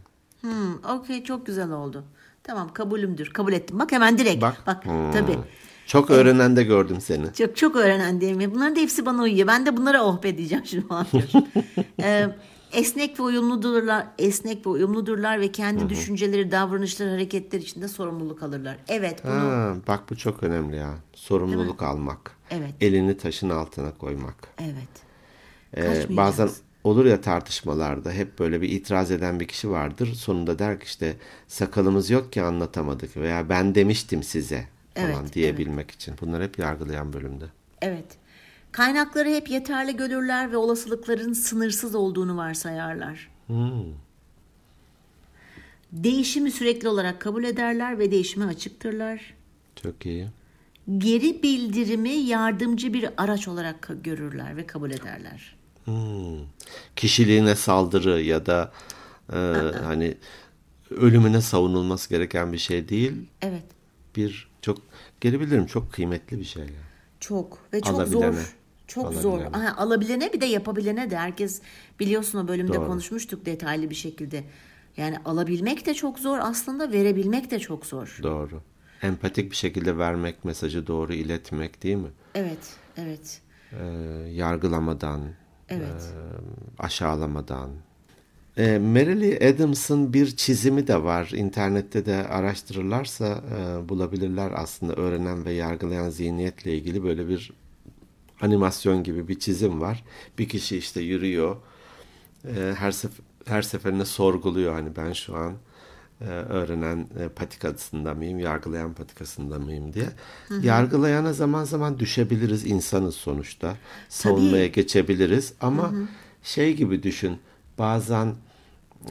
Hmm, 0.49 0.95
okey 0.99 1.23
çok 1.23 1.45
güzel 1.45 1.71
oldu. 1.71 2.03
Tamam 2.43 2.73
kabulümdür. 2.73 3.29
Kabul 3.29 3.53
ettim. 3.53 3.79
Bak 3.79 3.91
hemen 3.91 4.17
direkt. 4.17 4.41
Bak. 4.41 4.57
Bak, 4.67 4.85
Hmm. 4.85 5.11
tabii. 5.11 5.37
Çok 5.87 6.09
öğrenen 6.11 6.55
de 6.55 6.63
gördüm 6.63 6.97
seni. 7.01 7.33
Çok 7.33 7.57
çok 7.57 7.75
öğrenen 7.75 8.21
değilim. 8.21 8.41
ya. 8.41 8.55
Bunların 8.55 8.75
da 8.75 8.79
hepsi 8.79 9.05
bana 9.05 9.21
uyuyor. 9.21 9.47
Ben 9.47 9.65
de 9.65 9.77
bunlara 9.77 10.03
oh 10.03 10.23
be 10.23 10.37
diyeceğim 10.37 10.65
şimdi. 10.65 10.85
Ee, 12.03 12.27
esnek 12.73 13.19
ve 13.19 13.23
uyumludurlar. 13.23 14.07
Esnek 14.17 14.65
ve 14.65 14.69
uyumludurlar 14.69 15.39
ve 15.39 15.51
kendi 15.51 15.89
düşünceleri, 15.89 16.51
davranışları, 16.51 17.09
hareketler 17.09 17.59
içinde 17.59 17.87
sorumluluk 17.87 18.43
alırlar. 18.43 18.77
Evet 18.87 19.23
bunu 19.23 19.31
Ha, 19.33 19.75
bak 19.87 20.09
bu 20.09 20.17
çok 20.17 20.43
önemli 20.43 20.75
ya. 20.75 20.93
Sorumluluk 21.13 21.83
almak. 21.83 22.31
Evet. 22.51 22.73
Elini 22.81 23.17
taşın 23.17 23.49
altına 23.49 23.91
koymak. 23.97 24.35
evet. 24.59 25.09
Ee, 25.77 26.17
bazen 26.17 26.49
olur 26.83 27.05
ya 27.05 27.21
tartışmalarda 27.21 28.11
hep 28.11 28.39
böyle 28.39 28.61
bir 28.61 28.69
itiraz 28.69 29.11
eden 29.11 29.39
bir 29.39 29.47
kişi 29.47 29.69
vardır. 29.69 30.13
Sonunda 30.13 30.59
der 30.59 30.79
ki 30.79 30.85
işte 30.85 31.15
sakalımız 31.47 32.09
yok 32.09 32.33
ki 32.33 32.41
anlatamadık 32.41 33.17
veya 33.17 33.49
ben 33.49 33.75
demiştim 33.75 34.23
size 34.23 34.67
falan 34.95 35.11
Evet, 35.23 35.33
diyebilmek 35.33 35.91
için. 35.91 36.15
Bunlar 36.21 36.43
hep 36.43 36.59
yargılayan 36.59 37.13
bölümde. 37.13 37.45
Evet. 37.81 38.05
Kaynakları 38.71 39.29
hep 39.29 39.49
yeterli 39.49 39.97
görürler 39.97 40.51
ve 40.51 40.57
olasılıkların 40.57 41.33
sınırsız 41.33 41.95
olduğunu 41.95 42.37
varsayarlar. 42.37 43.31
Değişimi 45.91 46.51
sürekli 46.51 46.87
olarak 46.87 47.21
kabul 47.21 47.43
ederler 47.43 47.99
ve 47.99 48.11
değişime 48.11 48.45
açıktırlar. 48.45 49.33
Çok 49.83 50.05
iyi. 50.05 50.27
Geri 50.97 51.43
bildirimi 51.43 52.09
yardımcı 52.09 52.93
bir 52.93 53.09
araç 53.17 53.47
olarak 53.47 53.89
görürler 54.03 54.57
ve 54.57 54.67
kabul 54.67 54.91
ederler. 54.91 55.55
Hmm. 55.85 56.39
Kişiliğine 56.95 57.55
saldırı 57.55 58.21
ya 58.21 58.45
da 58.45 58.71
e, 59.33 59.35
hani 59.83 60.17
ölümüne 60.89 61.41
savunulması 61.41 62.09
gereken 62.09 62.53
bir 62.53 62.57
şey 62.57 62.89
değil. 62.89 63.13
Evet. 63.41 63.63
Bir 64.15 64.49
çok 64.61 64.77
geri 65.21 65.39
bilirim 65.39 65.65
çok 65.65 65.93
kıymetli 65.93 66.39
bir 66.39 66.45
şey. 66.45 66.63
Yani. 66.63 66.73
Çok 67.19 67.59
ve 67.73 67.81
çok 67.81 67.95
Alabilene. 67.95 68.31
zor. 68.31 68.55
Çok 68.89 69.05
Alabilene. 69.05 69.21
zor. 69.21 69.41
Aha, 69.41 69.73
alabilene 69.77 70.33
bir 70.33 70.41
de 70.41 70.45
yapabilene 70.45 71.09
de 71.09 71.17
herkes 71.17 71.61
biliyorsun 71.99 72.39
o 72.45 72.47
bölümde 72.47 72.73
Doğru. 72.73 72.87
konuşmuştuk 72.87 73.45
detaylı 73.45 73.89
bir 73.89 73.95
şekilde. 73.95 74.43
Yani 74.97 75.17
alabilmek 75.25 75.85
de 75.85 75.93
çok 75.93 76.19
zor 76.19 76.37
aslında 76.41 76.91
verebilmek 76.91 77.51
de 77.51 77.59
çok 77.59 77.85
zor. 77.85 78.19
Doğru. 78.23 78.61
Empatik 79.01 79.51
bir 79.51 79.55
şekilde 79.55 79.97
vermek, 79.97 80.45
mesajı 80.45 80.87
doğru 80.87 81.13
iletmek 81.13 81.83
değil 81.83 81.95
mi? 81.95 82.09
Evet, 82.35 82.75
evet. 82.97 83.41
Ee, 83.71 83.85
yargılamadan, 84.33 85.21
Evet. 85.69 86.13
e, 86.13 86.83
aşağılamadan. 86.83 87.69
E, 88.57 88.77
Merily 88.79 89.47
Adams'ın 89.47 90.13
bir 90.13 90.35
çizimi 90.35 90.87
de 90.87 91.03
var. 91.03 91.31
İnternette 91.35 92.05
de 92.05 92.27
araştırırlarsa 92.27 93.43
e, 93.57 93.89
bulabilirler 93.89 94.51
aslında 94.55 94.93
öğrenen 94.93 95.45
ve 95.45 95.51
yargılayan 95.51 96.09
zihniyetle 96.09 96.73
ilgili 96.77 97.03
böyle 97.03 97.27
bir 97.27 97.51
animasyon 98.41 99.03
gibi 99.03 99.27
bir 99.27 99.39
çizim 99.39 99.81
var. 99.81 100.03
Bir 100.37 100.49
kişi 100.49 100.77
işte 100.77 101.01
yürüyor. 101.01 101.55
E, 102.45 102.73
her 102.77 102.91
sef 102.91 103.11
her 103.45 103.61
seferinde 103.61 104.05
sorguluyor 104.05 104.73
hani 104.73 104.95
ben 104.95 105.13
şu 105.13 105.35
an 105.35 105.53
e, 106.21 106.25
öğrenen 106.25 107.07
e, 107.19 107.29
patikasında 107.29 108.13
mıyım, 108.13 108.39
yargılayan 108.39 108.93
patikasında 108.93 109.59
mıyım 109.59 109.93
diye. 109.93 110.09
Yargılayana 110.61 111.33
zaman 111.33 111.63
zaman 111.63 111.99
düşebiliriz, 111.99 112.65
insanız 112.65 113.15
sonuçta. 113.15 113.75
Savunmaya 114.09 114.67
geçebiliriz 114.67 115.53
ama 115.61 115.91
şey 116.43 116.75
gibi 116.75 117.03
düşün. 117.03 117.37
Bazen 117.77 118.35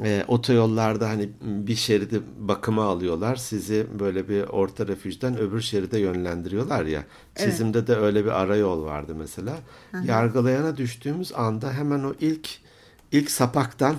e, 0.04 0.24
otoyollarda 0.28 1.08
hani 1.08 1.28
bir 1.40 1.74
şeridi 1.74 2.22
bakıma 2.38 2.84
alıyorlar. 2.84 3.36
Sizi 3.36 3.86
böyle 4.00 4.28
bir 4.28 4.42
orta 4.42 4.86
refüjden 4.86 5.38
öbür 5.38 5.60
şeride 5.60 5.98
yönlendiriyorlar 5.98 6.84
ya. 6.84 7.04
Çizimde 7.36 7.86
de 7.86 7.96
öyle 7.96 8.24
bir 8.24 8.40
arayol 8.40 8.84
vardı 8.84 9.14
mesela. 9.18 9.56
Yargılayana 10.04 10.76
düştüğümüz 10.76 11.32
anda 11.32 11.72
hemen 11.72 12.04
o 12.04 12.14
ilk 12.20 12.48
ilk 13.12 13.30
sapaktan 13.30 13.96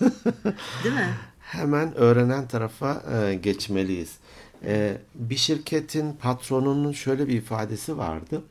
Değil 0.84 0.94
mi? 0.94 1.08
hemen 1.40 1.94
öğrenen 1.94 2.48
tarafa 2.48 3.02
e, 3.14 3.34
geçmeliyiz. 3.34 4.16
E, 4.64 4.98
bir 5.14 5.36
şirketin 5.36 6.12
patronunun 6.12 6.92
şöyle 6.92 7.28
bir 7.28 7.34
ifadesi 7.34 7.98
vardı. 7.98 8.42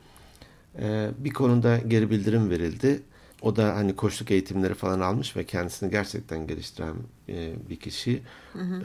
E, 0.78 1.10
bir 1.18 1.30
konuda 1.30 1.78
geri 1.78 2.10
bildirim 2.10 2.50
verildi. 2.50 3.02
O 3.42 3.56
da 3.56 3.76
hani 3.76 3.96
koçluk 3.96 4.30
eğitimleri 4.30 4.74
falan 4.74 5.00
almış 5.00 5.36
ve 5.36 5.44
kendisini 5.44 5.90
gerçekten 5.90 6.46
geliştiren 6.46 6.94
e, 7.28 7.52
bir 7.70 7.76
kişi. 7.76 8.22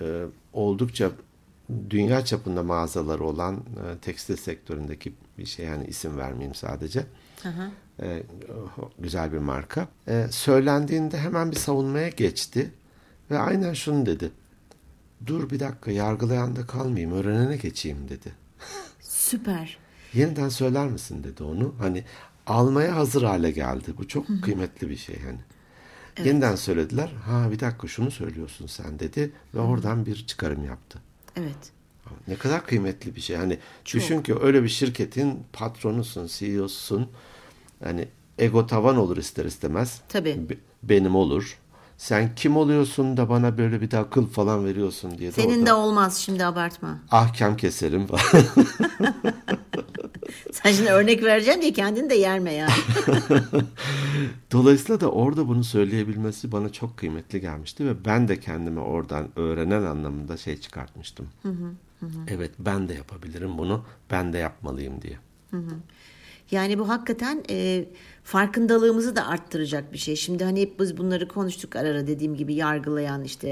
E, 0.01 0.25
oldukça 0.53 1.11
dünya 1.89 2.25
çapında 2.25 2.63
mağazaları 2.63 3.23
olan 3.23 3.55
e, 3.55 3.97
tekstil 3.97 4.37
sektöründeki 4.37 5.13
bir 5.37 5.45
şey 5.45 5.65
yani 5.65 5.85
isim 5.87 6.17
vermeyeyim 6.17 6.55
sadece. 6.55 7.05
E, 8.01 8.23
güzel 8.99 9.33
bir 9.33 9.37
marka. 9.37 9.87
E, 10.07 10.27
söylendiğinde 10.31 11.17
hemen 11.17 11.51
bir 11.51 11.55
savunmaya 11.55 12.09
geçti 12.09 12.71
ve 13.31 13.37
aynen 13.37 13.73
şunu 13.73 14.05
dedi. 14.05 14.31
Dur 15.25 15.49
bir 15.49 15.59
dakika 15.59 15.91
yargılayanda 15.91 16.65
kalmayayım 16.67 17.11
öğrenene 17.11 17.57
geçeyim 17.57 18.09
dedi. 18.09 18.33
Süper. 19.01 19.77
Yeniden 20.13 20.49
söyler 20.49 20.87
misin 20.87 21.23
dedi 21.23 21.43
onu. 21.43 21.75
Hani 21.79 22.03
almaya 22.47 22.95
hazır 22.95 23.23
hale 23.23 23.51
geldi. 23.51 23.93
Bu 23.97 24.08
çok 24.08 24.25
kıymetli 24.43 24.89
bir 24.89 24.97
şey 24.97 25.15
yani. 25.25 25.39
Yeniden 26.27 26.56
söylediler. 26.56 27.10
Ha 27.25 27.51
bir 27.51 27.60
dakika 27.60 27.88
şunu 27.88 28.12
söylüyorsun 28.12 28.67
sen 28.67 28.99
dedi 28.99 29.32
ve 29.56 29.60
oradan 29.60 30.06
bir 30.06 30.25
çıkarım 30.27 30.65
yaptı. 30.65 30.99
Evet. 31.36 31.71
Ne 32.27 32.36
kadar 32.36 32.65
kıymetli 32.65 33.15
bir 33.15 33.21
şey. 33.21 33.36
Hani 33.36 33.60
düşün 33.93 34.21
ki 34.21 34.36
öyle 34.41 34.63
bir 34.63 34.69
şirketin 34.69 35.43
patronusun, 35.53 36.27
CEO'sun. 36.27 37.10
Hani 37.84 38.08
ego 38.38 38.67
tavan 38.67 38.97
olur 38.97 39.17
ister 39.17 39.45
istemez. 39.45 40.01
Tabii. 40.10 40.49
Be- 40.49 40.58
benim 40.84 41.15
olur. 41.15 41.58
Sen 41.97 42.36
kim 42.36 42.58
oluyorsun 42.58 43.17
da 43.17 43.29
bana 43.29 43.58
böyle 43.58 43.82
bir 43.82 43.91
de 43.91 43.97
akıl 43.97 44.27
falan 44.27 44.65
veriyorsun 44.65 45.17
diye 45.17 45.29
de 45.29 45.36
Senin 45.36 45.60
orada 45.60 45.65
de 45.65 45.73
olmaz 45.73 46.17
şimdi 46.17 46.45
abartma. 46.45 46.99
ahkam 47.12 47.58
keserim 47.58 48.08
falan. 48.08 48.23
Sen 50.63 50.71
şimdi 50.71 50.89
örnek 50.89 51.23
vereceksin 51.23 51.61
diye 51.61 51.73
kendini 51.73 52.09
de 52.09 52.15
yerme 52.15 52.53
yani. 52.53 52.71
Dolayısıyla 54.51 55.01
da 55.01 55.11
orada 55.11 55.47
bunu 55.47 55.63
söyleyebilmesi 55.63 56.51
bana 56.51 56.71
çok 56.71 56.97
kıymetli 56.97 57.41
gelmişti 57.41 57.85
ve 57.85 58.05
ben 58.05 58.27
de 58.27 58.39
kendime 58.39 58.81
oradan 58.81 59.27
öğrenen 59.35 59.83
anlamında 59.83 60.37
şey 60.37 60.57
çıkartmıştım. 60.59 61.27
Evet 62.27 62.51
ben 62.59 62.89
de 62.89 62.93
yapabilirim 62.93 63.57
bunu, 63.57 63.85
ben 64.11 64.33
de 64.33 64.37
yapmalıyım 64.37 65.01
diye. 65.01 65.17
Yani 66.53 66.79
bu 66.79 66.89
hakikaten 66.89 67.43
e, 67.49 67.85
farkındalığımızı 68.23 69.15
da 69.15 69.27
arttıracak 69.27 69.93
bir 69.93 69.97
şey. 69.97 70.15
Şimdi 70.15 70.43
hani 70.43 70.61
hep 70.61 70.79
biz 70.79 70.97
bunları 70.97 71.27
konuştuk 71.27 71.75
ara 71.75 71.87
ara 71.87 72.07
dediğim 72.07 72.35
gibi 72.35 72.53
yargılayan 72.53 73.23
işte 73.23 73.49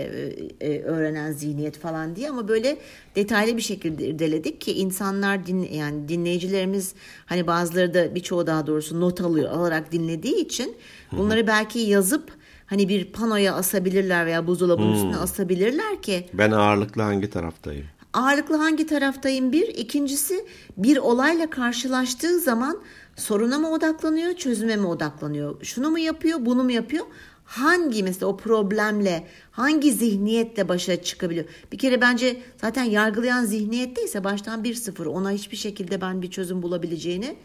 e, 0.59 0.67
e, 0.67 0.81
öğrenen 0.81 1.31
zihniyet 1.31 1.77
falan 1.77 2.15
diye 2.15 2.29
ama 2.29 2.47
böyle 2.47 2.77
detaylı 3.15 3.57
bir 3.57 3.61
şekilde 3.61 4.07
irdeledik 4.07 4.61
ki 4.61 4.73
insanlar 4.73 5.45
din, 5.45 5.69
yani 5.73 6.09
dinleyicilerimiz 6.09 6.93
hani 7.25 7.47
bazıları 7.47 7.93
da 7.93 8.15
birçoğu 8.15 8.47
daha 8.47 8.67
doğrusu 8.67 9.01
not 9.01 9.21
alıyor 9.21 9.51
alarak 9.51 9.91
dinlediği 9.91 10.35
için 10.35 10.75
bunları 11.11 11.47
belki 11.47 11.79
yazıp 11.79 12.31
hani 12.65 12.89
bir 12.89 13.05
panoya 13.05 13.55
asabilirler 13.55 14.25
veya 14.25 14.47
buzdolabının 14.47 14.93
üstüne 14.93 15.17
asabilirler 15.17 16.01
ki 16.01 16.25
Ben 16.33 16.51
ağırlıklı 16.51 17.01
hangi 17.01 17.29
taraftayım? 17.29 17.85
Ağırlıklı 18.13 18.56
hangi 18.56 18.88
taraftayım 18.88 19.52
bir. 19.52 19.67
ikincisi 19.67 20.45
bir 20.78 20.97
olayla 20.97 21.50
karşılaştığı 21.50 22.39
zaman 22.39 22.82
soruna 23.15 23.60
mı 23.60 23.71
odaklanıyor, 23.71 24.34
çözüme 24.34 24.76
mi 24.76 24.88
odaklanıyor? 24.88 25.63
Şunu 25.63 25.89
mu 25.91 26.00
yapıyor, 26.00 26.45
bunu 26.45 26.63
mu 26.63 26.71
yapıyor? 26.71 27.06
Hangi 27.45 28.04
mesela 28.04 28.28
o 28.28 28.38
problemle, 28.38 29.28
hangi 29.52 29.91
zihniyetle 29.91 30.69
başa 30.69 31.04
çıkabiliyor? 31.04 31.45
Bir 31.71 31.78
kere 31.78 32.02
bence 32.02 32.38
zaten 32.62 32.84
yargılayan 32.84 33.45
zihniyetteyse 33.45 34.24
baştan 34.24 34.63
bir 34.63 34.74
sıfır 34.74 35.06
ona 35.06 35.32
hiçbir 35.32 35.58
şekilde 35.58 36.02
ben 36.02 36.21
bir 36.21 36.32
çözüm 36.32 36.62
bulabileceğini 36.62 37.36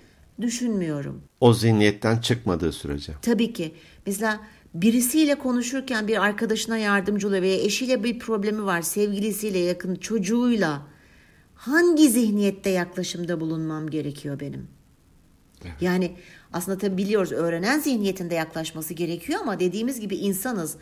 düşünmüyorum. 0.40 1.22
O 1.40 1.54
zihniyetten 1.54 2.18
çıkmadığı 2.18 2.72
sürece. 2.72 3.12
Tabii 3.22 3.52
ki. 3.52 3.74
Mesela 4.06 4.40
birisiyle 4.82 5.34
konuşurken 5.34 6.08
bir 6.08 6.24
arkadaşına 6.24 6.78
yardımcı 6.78 7.28
oluyor 7.28 7.42
veya 7.42 7.56
eşiyle 7.56 8.04
bir 8.04 8.18
problemi 8.18 8.64
var, 8.64 8.82
sevgilisiyle 8.82 9.58
yakın, 9.58 9.94
çocuğuyla 9.94 10.82
hangi 11.54 12.08
zihniyette 12.08 12.70
yaklaşımda 12.70 13.40
bulunmam 13.40 13.90
gerekiyor 13.90 14.40
benim? 14.40 14.68
Yani 15.80 16.16
aslında 16.52 16.78
tabii 16.78 16.96
biliyoruz 16.96 17.32
öğrenen 17.32 17.78
zihniyetinde 17.78 18.34
yaklaşması 18.34 18.94
gerekiyor 18.94 19.40
ama 19.42 19.60
dediğimiz 19.60 20.00
gibi 20.00 20.16
insanız. 20.16 20.76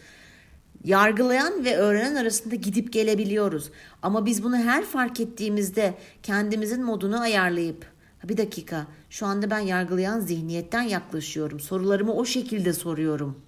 Yargılayan 0.84 1.64
ve 1.64 1.76
öğrenen 1.76 2.14
arasında 2.14 2.54
gidip 2.54 2.92
gelebiliyoruz. 2.92 3.70
Ama 4.02 4.26
biz 4.26 4.42
bunu 4.42 4.56
her 4.56 4.84
fark 4.84 5.20
ettiğimizde 5.20 5.94
kendimizin 6.22 6.84
modunu 6.84 7.20
ayarlayıp 7.20 7.86
bir 8.28 8.36
dakika 8.36 8.86
şu 9.10 9.26
anda 9.26 9.50
ben 9.50 9.58
yargılayan 9.58 10.20
zihniyetten 10.20 10.82
yaklaşıyorum. 10.82 11.60
Sorularımı 11.60 12.14
o 12.14 12.24
şekilde 12.24 12.72
soruyorum. 12.72 13.42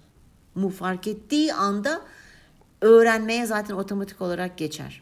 Mu 0.57 0.69
fark 0.69 1.07
ettiği 1.07 1.53
anda 1.53 2.01
öğrenmeye 2.81 3.45
zaten 3.45 3.73
otomatik 3.73 4.21
olarak 4.21 4.57
geçer. 4.57 5.01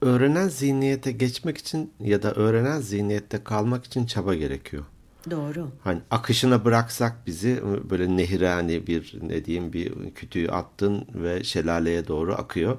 Öğrenen 0.00 0.48
zihniyete 0.48 1.12
geçmek 1.12 1.58
için 1.58 1.92
ya 2.00 2.22
da 2.22 2.32
öğrenen 2.32 2.80
zihniyette 2.80 3.44
kalmak 3.44 3.84
için 3.84 4.06
çaba 4.06 4.34
gerekiyor. 4.34 4.84
Doğru. 5.30 5.68
Hani 5.84 6.00
akışına 6.10 6.64
bıraksak 6.64 7.26
bizi 7.26 7.60
böyle 7.90 8.16
nehire 8.16 8.48
hani 8.48 8.86
bir 8.86 9.18
ne 9.22 9.44
diyeyim 9.44 9.72
bir 9.72 10.10
kütüğü 10.14 10.48
attın 10.48 11.06
ve 11.14 11.44
şelaleye 11.44 12.08
doğru 12.08 12.34
akıyor. 12.34 12.78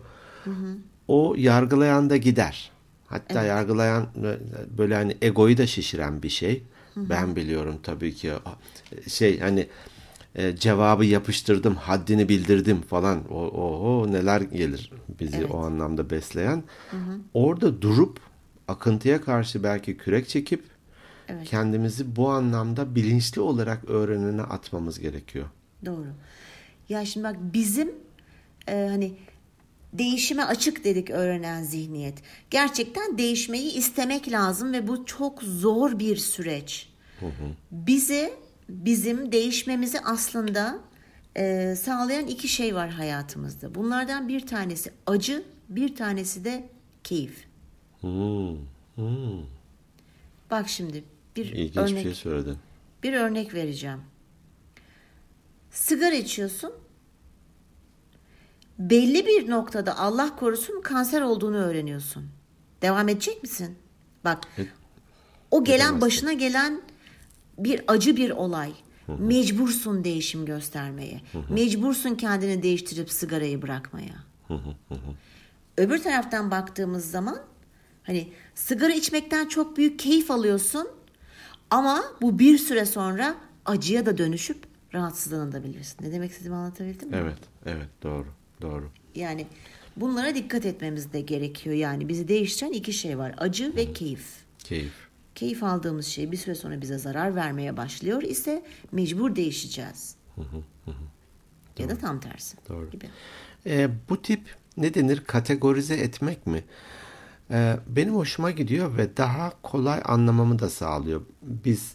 O 1.07 1.35
yargılayan 1.37 2.09
da 2.09 2.17
gider. 2.17 2.71
Hatta 3.07 3.43
yargılayan 3.43 4.07
böyle 4.77 4.95
hani 4.95 5.17
egoyu 5.21 5.57
da 5.57 5.67
şişiren 5.67 6.23
bir 6.23 6.29
şey. 6.29 6.63
Ben 6.95 7.35
biliyorum 7.35 7.75
tabii 7.83 8.15
ki 8.15 8.31
şey 9.07 9.39
hani 9.39 9.67
e, 10.35 10.55
cevabı 10.55 11.05
yapıştırdım, 11.05 11.75
haddini 11.75 12.29
bildirdim 12.29 12.81
falan. 12.81 13.33
O, 13.33 13.47
o, 13.47 14.11
neler 14.11 14.41
gelir 14.41 14.91
bizi 15.19 15.45
o 15.45 15.57
anlamda 15.57 16.09
besleyen. 16.09 16.63
Orada 17.33 17.81
durup 17.81 18.19
akıntıya 18.67 19.21
karşı 19.21 19.63
belki 19.63 19.97
kürek 19.97 20.29
çekip 20.29 20.63
kendimizi 21.45 22.15
bu 22.15 22.29
anlamda 22.29 22.95
bilinçli 22.95 23.41
olarak 23.41 23.89
öğrenene 23.89 24.41
atmamız 24.41 24.99
gerekiyor. 24.99 25.45
Doğru. 25.85 26.07
Ya 26.89 27.05
şimdi 27.05 27.23
bak 27.23 27.35
bizim 27.53 27.91
e, 28.67 28.87
hani 28.91 29.13
değişime 29.93 30.43
açık 30.43 30.83
dedik 30.83 31.09
öğrenen 31.09 31.63
zihniyet. 31.63 32.17
Gerçekten 32.49 33.17
değişmeyi 33.17 33.73
istemek 33.73 34.31
lazım 34.31 34.73
ve 34.73 34.87
bu 34.87 35.05
çok 35.05 35.43
zor 35.43 35.99
bir 35.99 36.17
süreç. 36.17 36.89
Bize 37.71 38.33
bizim 38.69 39.31
değişmemizi 39.31 39.99
aslında 39.99 40.79
e, 41.37 41.75
sağlayan 41.75 42.27
iki 42.27 42.47
şey 42.47 42.75
var 42.75 42.89
hayatımızda. 42.89 43.75
Bunlardan 43.75 44.27
bir 44.27 44.47
tanesi 44.47 44.91
acı, 45.05 45.43
Bir 45.69 45.95
tanesi 45.95 46.45
de 46.45 46.69
keyif. 47.03 47.45
Hmm, 48.01 48.57
hmm. 48.95 49.45
Bak 50.51 50.69
şimdi 50.69 51.03
bir 51.35 51.45
İlginç 51.45 51.77
örnek 51.77 51.95
bir 51.95 52.01
şey 52.03 52.13
söyledin. 52.15 52.57
bir 53.03 53.13
örnek 53.13 53.53
vereceğim. 53.53 54.01
Sigara 55.71 56.15
içiyorsun. 56.15 56.71
Belli 58.79 59.25
bir 59.25 59.49
noktada 59.49 59.97
Allah 59.97 60.35
korusun 60.35 60.81
kanser 60.81 61.21
olduğunu 61.21 61.57
öğreniyorsun. 61.57 62.25
Devam 62.81 63.09
edecek 63.09 63.43
misin? 63.43 63.75
Bak. 64.25 64.43
Et- 64.57 64.67
O 65.51 65.63
gelen 65.63 65.75
edemezsin. 65.77 66.01
başına 66.01 66.33
gelen 66.33 66.81
bir 67.57 67.81
acı 67.87 68.17
bir 68.17 68.29
olay. 68.29 68.71
Mecbursun 69.19 70.03
değişim 70.03 70.45
göstermeye. 70.45 71.21
Mecbursun 71.49 72.15
kendini 72.15 72.63
değiştirip 72.63 73.11
sigarayı 73.11 73.61
bırakmaya. 73.61 74.15
Öbür 75.77 76.03
taraftan 76.03 76.51
baktığımız 76.51 77.11
zaman 77.11 77.39
hani 78.03 78.27
sigara 78.55 78.93
içmekten 78.93 79.47
çok 79.47 79.77
büyük 79.77 79.99
keyif 79.99 80.31
alıyorsun 80.31 80.87
ama 81.69 82.03
bu 82.21 82.39
bir 82.39 82.57
süre 82.57 82.85
sonra 82.85 83.35
acıya 83.65 84.05
da 84.05 84.17
dönüşüp 84.17 84.57
rahatsızlanabilirsin. 84.93 86.05
Ne 86.05 86.11
demek 86.11 86.31
istediğimi 86.31 86.55
anlatabildim 86.55 87.09
mi? 87.09 87.15
Evet, 87.19 87.37
evet 87.65 87.89
doğru, 88.03 88.27
doğru. 88.61 88.89
Yani 89.15 89.47
bunlara 89.95 90.35
dikkat 90.35 90.65
etmemiz 90.65 91.13
de 91.13 91.21
gerekiyor. 91.21 91.75
Yani 91.75 92.09
bizi 92.09 92.27
değiştiren 92.27 92.71
iki 92.71 92.93
şey 92.93 93.17
var. 93.17 93.35
Acı 93.37 93.75
ve 93.75 93.93
keyif. 93.93 94.25
Keyif. 94.59 94.93
Keyif 95.35 95.63
aldığımız 95.63 96.05
şey 96.05 96.31
bir 96.31 96.37
süre 96.37 96.55
sonra 96.55 96.81
bize 96.81 96.97
zarar 96.97 97.35
vermeye 97.35 97.77
başlıyor 97.77 98.21
ise 98.21 98.63
mecbur 98.91 99.35
değişeceğiz. 99.35 100.15
ya 101.77 101.89
da 101.89 101.97
tam 101.97 102.19
tersi 102.19 102.57
Doğru. 102.69 102.89
gibi. 102.89 103.05
E, 103.65 103.89
bu 104.09 104.21
tip 104.21 104.55
ne 104.77 104.93
denir 104.93 105.23
kategorize 105.27 105.95
etmek 105.95 106.47
mi? 106.47 106.63
E, 107.51 107.75
benim 107.87 108.15
hoşuma 108.15 108.51
gidiyor 108.51 108.97
ve 108.97 109.17
daha 109.17 109.53
kolay 109.61 110.01
anlamamı 110.05 110.59
da 110.59 110.69
sağlıyor. 110.69 111.21
Biz 111.41 111.93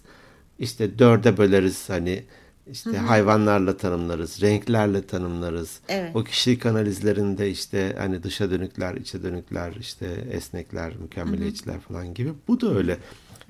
işte 0.58 0.98
dörde 0.98 1.36
böleriz 1.38 1.88
hani 1.90 2.24
işte 2.70 2.96
hayvanlarla 2.96 3.76
tanımlarız, 3.76 4.42
renklerle 4.42 5.06
tanımlarız. 5.06 5.80
Evet. 5.88 6.16
O 6.16 6.24
kişilik 6.24 6.66
analizlerinde 6.66 7.50
işte 7.50 7.94
hani 7.98 8.22
dışa 8.22 8.50
dönükler, 8.50 8.94
içe 8.94 9.22
dönükler, 9.22 9.72
işte 9.80 10.06
esnekler, 10.30 10.96
mükemmeliyetçiler 10.96 11.80
falan 11.80 12.14
gibi. 12.14 12.32
Bu 12.48 12.60
da 12.60 12.74
öyle. 12.74 12.98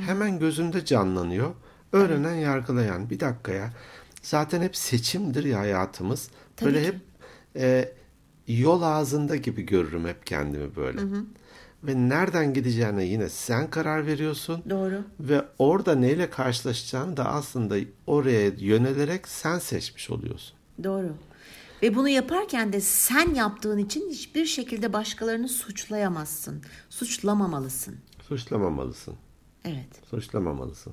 Hemen 0.01 0.39
gözünde 0.39 0.85
canlanıyor. 0.85 1.55
Öğrenen, 1.93 2.35
yargılayan. 2.35 3.11
Bir 3.11 3.21
dakika 3.21 3.53
ya. 3.53 3.73
Zaten 4.23 4.63
hep 4.63 4.77
seçimdir 4.77 5.45
ya 5.45 5.59
hayatımız. 5.59 6.29
Tabii 6.57 6.69
Böyle 6.75 6.83
ki. 6.83 6.87
hep 6.87 7.01
e, 7.57 7.93
yol 8.49 8.83
ağzında 8.83 9.37
gibi 9.37 9.63
görürüm 9.63 10.07
hep 10.07 10.27
kendimi 10.27 10.77
böyle. 10.77 11.01
Ve 11.83 11.95
nereden 12.09 12.55
gideceğine 12.55 13.05
yine 13.05 13.29
sen 13.29 13.71
karar 13.71 14.07
veriyorsun. 14.07 14.63
Doğru. 14.71 15.05
Ve 15.21 15.45
orada 15.59 15.95
neyle 15.95 16.31
karşılaşacağını 16.31 17.17
da 17.17 17.25
aslında 17.25 17.77
oraya 18.07 18.49
yönelerek 18.49 19.29
sen 19.29 19.59
seçmiş 19.59 20.11
oluyorsun. 20.11 20.57
Doğru. 20.85 21.13
Ve 21.83 21.95
bunu 21.95 22.09
yaparken 22.09 22.73
de 22.73 22.81
sen 22.81 23.35
yaptığın 23.35 23.79
için 23.79 24.11
hiçbir 24.11 24.47
şekilde 24.47 24.93
başkalarını 24.93 25.49
suçlayamazsın. 25.49 26.63
Suçlamamalısın. 26.91 27.97
Suçlamamalısın. 28.29 29.15
Evet. 29.65 30.09
Suçlamamalısın. 30.11 30.93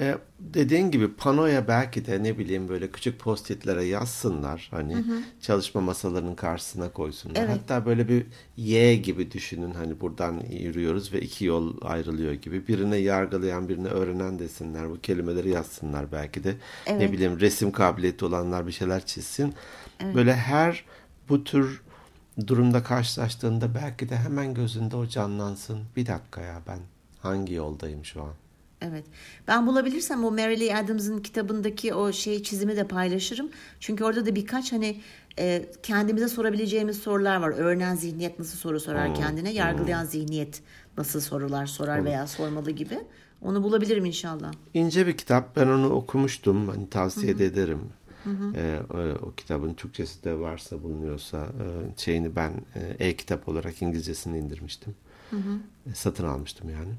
E, 0.00 0.18
dediğin 0.40 0.90
gibi 0.90 1.12
panoya 1.12 1.68
belki 1.68 2.06
de 2.06 2.22
ne 2.22 2.38
bileyim 2.38 2.68
böyle 2.68 2.90
küçük 2.90 3.20
postitlere 3.20 3.84
yazsınlar. 3.84 4.68
Hani 4.70 4.96
çalışma 5.40 5.80
masalarının 5.80 6.34
karşısına 6.34 6.92
koysunlar. 6.92 7.40
Evet. 7.40 7.50
Hatta 7.50 7.86
böyle 7.86 8.08
bir 8.08 8.26
Y 8.56 8.96
gibi 8.96 9.32
düşünün. 9.32 9.74
Hani 9.74 10.00
buradan 10.00 10.40
yürüyoruz 10.50 11.12
ve 11.12 11.20
iki 11.20 11.44
yol 11.44 11.76
ayrılıyor 11.82 12.32
gibi. 12.32 12.68
Birine 12.68 12.96
yargılayan 12.96 13.68
birine 13.68 13.88
öğrenen 13.88 14.38
desinler. 14.38 14.90
Bu 14.90 15.00
kelimeleri 15.00 15.48
yazsınlar 15.48 16.12
belki 16.12 16.44
de. 16.44 16.56
Evet. 16.86 17.00
Ne 17.00 17.12
bileyim 17.12 17.40
resim 17.40 17.72
kabiliyeti 17.72 18.24
olanlar 18.24 18.66
bir 18.66 18.72
şeyler 18.72 19.06
çizsin. 19.06 19.54
Böyle 20.14 20.34
her 20.34 20.84
bu 21.28 21.44
tür 21.44 21.82
durumda 22.46 22.82
karşılaştığında 22.82 23.74
belki 23.74 24.08
de 24.08 24.16
hemen 24.16 24.54
gözünde 24.54 24.96
o 24.96 25.06
canlansın. 25.06 25.80
Bir 25.96 26.06
dakika 26.06 26.40
ya 26.40 26.62
ben 26.68 26.78
hangi 27.22 27.54
yoldayım 27.54 28.04
şu 28.04 28.22
an? 28.22 28.32
Evet. 28.80 29.04
Ben 29.48 29.66
bulabilirsem 29.66 30.24
o 30.24 30.30
Mary 30.30 30.60
Lee 30.60 30.76
Adams'ın 30.76 31.18
kitabındaki 31.18 31.94
o 31.94 32.12
şey 32.12 32.42
çizimi 32.42 32.76
de 32.76 32.88
paylaşırım. 32.88 33.50
Çünkü 33.80 34.04
orada 34.04 34.26
da 34.26 34.34
birkaç 34.34 34.72
hani 34.72 35.00
e, 35.38 35.64
kendimize 35.82 36.28
sorabileceğimiz 36.28 36.98
sorular 36.98 37.36
var. 37.36 37.48
Öğrenen 37.48 37.94
zihniyet 37.94 38.38
nasıl 38.38 38.58
soru 38.58 38.80
sorar 38.80 39.14
kendine, 39.14 39.52
yargılayan 39.52 40.04
zihniyet 40.04 40.62
nasıl 40.98 41.20
sorular 41.20 41.66
sorar 41.66 42.04
veya 42.04 42.26
sormalı 42.26 42.70
gibi. 42.70 42.98
Onu 43.42 43.62
bulabilirim 43.62 44.04
inşallah. 44.04 44.52
İnce 44.74 45.06
bir 45.06 45.16
kitap. 45.16 45.56
Ben 45.56 45.66
onu 45.66 45.90
okumuştum. 45.90 46.68
Hani 46.68 46.90
tavsiye 46.90 47.38
de 47.38 47.46
ederim. 47.46 47.80
Ee, 48.56 48.78
o, 48.94 49.26
o 49.26 49.32
kitabın 49.34 49.74
Türkçesi 49.74 50.24
de 50.24 50.38
varsa 50.38 50.82
bulunuyorsa 50.82 51.38
e, 51.38 51.98
şeyini 52.00 52.36
ben 52.36 52.52
e, 52.74 53.08
e-kitap 53.08 53.48
olarak 53.48 53.82
İngilizcesini 53.82 54.38
indirmiştim. 54.38 54.94
E, 55.90 55.94
satın 55.94 56.24
almıştım 56.26 56.70
yani. 56.70 56.92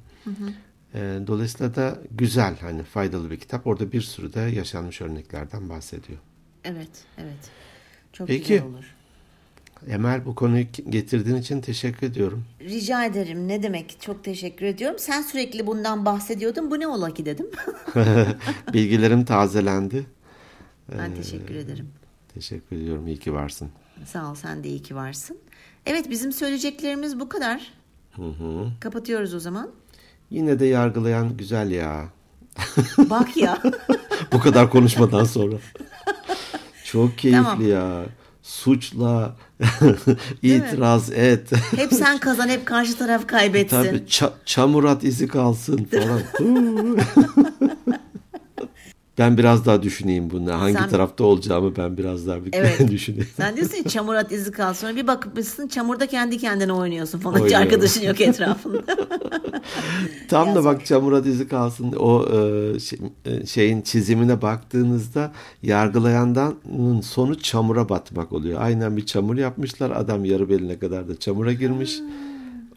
E, 0.94 1.28
dolayısıyla 1.28 1.76
da 1.76 1.98
güzel 2.12 2.60
hani 2.60 2.84
faydalı 2.84 3.32
bir 3.32 3.40
kitap. 3.40 3.68
Orada 3.68 3.92
bir 3.92 4.02
sürü 4.02 4.34
de 4.34 4.40
yaşanmış 4.40 5.02
örneklerden 5.02 5.70
bahsediyor. 5.70 6.20
Evet, 6.64 6.90
evet. 7.18 7.52
Çok 8.14 8.28
Peki. 8.28 8.54
güzel 8.54 8.66
olur. 8.66 8.96
Emel 9.88 10.26
bu 10.26 10.36
konuyu 10.36 10.66
getirdiğin 10.90 11.36
için 11.36 11.62
teşekkür 11.62 12.08
ediyorum. 12.08 12.46
Rica 12.62 13.06
ederim. 13.06 13.48
Ne 13.48 13.64
demek? 13.64 13.98
Çok 14.02 14.24
teşekkür 14.24 14.66
ediyorum. 14.66 15.00
Sen 15.00 15.22
sürekli 15.22 15.68
bundan 15.68 16.06
bahsediyordun. 16.06 16.72
Bu 16.72 16.80
ne 16.80 16.88
ola 16.88 17.14
ki 17.14 17.26
dedim. 17.26 17.48
Bilgilerim 18.74 19.26
tazelendi. 19.26 20.06
ben 20.98 21.16
teşekkür 21.16 21.56
ederim. 21.56 21.90
Teşekkür 22.34 22.76
ediyorum. 22.76 23.08
İyi 23.08 23.20
ki 23.20 23.34
varsın. 23.34 23.70
Sağ 24.06 24.32
ol. 24.32 24.36
Sen 24.36 24.64
de 24.64 24.70
iyi 24.70 24.82
ki 24.82 24.96
varsın. 24.96 25.38
Evet 25.86 26.10
bizim 26.10 26.32
söyleyeceklerimiz 26.32 27.20
bu 27.20 27.30
kadar. 27.30 27.74
Kapatıyoruz 28.80 29.34
o 29.34 29.40
zaman. 29.40 29.70
Yine 30.30 30.60
de 30.60 30.66
yargılayan 30.66 31.38
güzel 31.38 31.72
ya. 31.72 32.06
Bak 32.98 33.38
ya. 33.38 33.58
Bu 34.32 34.40
kadar 34.40 34.70
konuşmadan 34.70 35.24
sonra. 35.24 35.56
Çok 36.84 37.18
keyifli 37.18 37.44
Tamam. 37.44 37.68
ya. 37.68 38.06
Suçla, 38.44 39.36
itiraz 40.42 41.12
et. 41.12 41.52
hep 41.76 41.94
sen 41.94 42.18
kazan, 42.18 42.50
hep 42.50 42.66
karşı 42.66 42.98
taraf 42.98 43.28
kaybetsin. 43.28 43.84
Tabii 43.84 43.98
ça- 43.98 44.32
çamur 44.46 44.84
at 44.84 45.04
izi 45.04 45.28
kalsın 45.28 45.88
falan. 45.92 46.22
Ben 49.18 49.38
biraz 49.38 49.66
daha 49.66 49.84
düşüneyim 49.84 50.30
bunu. 50.30 50.54
Hangi 50.54 50.74
Sen- 50.74 50.90
tarafta 50.90 51.24
olacağımı 51.24 51.76
ben 51.76 51.98
biraz 51.98 52.28
daha 52.28 52.46
bir 52.46 52.50
Evet. 52.54 52.88
düşüneyim. 52.92 53.28
Sen 53.38 53.56
diyorsun 53.56 53.78
ya 53.78 53.84
çamur 53.84 54.16
at 54.16 54.32
izi 54.32 54.52
kal. 54.52 54.74
Sonra 54.74 54.96
bir 54.96 55.08
bakmışsın 55.08 55.68
çamurda 55.68 56.08
kendi 56.08 56.38
kendine 56.38 56.74
oynuyorsun 56.74 57.20
falan. 57.20 57.36
Hiç 57.36 57.42
Oynuyorum. 57.44 57.64
arkadaşın 57.68 58.02
yok 58.08 58.22
etrafında. 58.28 58.82
Tam 60.30 60.46
da 60.46 60.50
Yazık. 60.50 60.66
bak 60.66 60.86
çamur 60.86 61.14
at 61.14 61.26
izi 61.26 61.48
kalsın. 61.48 61.92
O 62.00 62.26
e, 62.26 62.80
şey- 62.80 63.00
e, 63.26 63.46
şeyin 63.46 63.82
çizimine 63.82 64.42
baktığınızda 64.42 65.32
yargılayandan 65.64 66.56
sonu 67.04 67.40
çamura 67.40 67.90
batmak 67.90 68.34
oluyor. 68.34 68.62
Aynen 68.62 68.98
bir 68.98 69.06
çamur 69.06 69.38
yapmışlar. 69.38 69.92
Adam 69.92 70.26
yarı 70.26 70.50
beline 70.50 70.80
kadar 70.80 71.08
da 71.08 71.20
çamura 71.20 71.54
girmiş. 71.54 72.00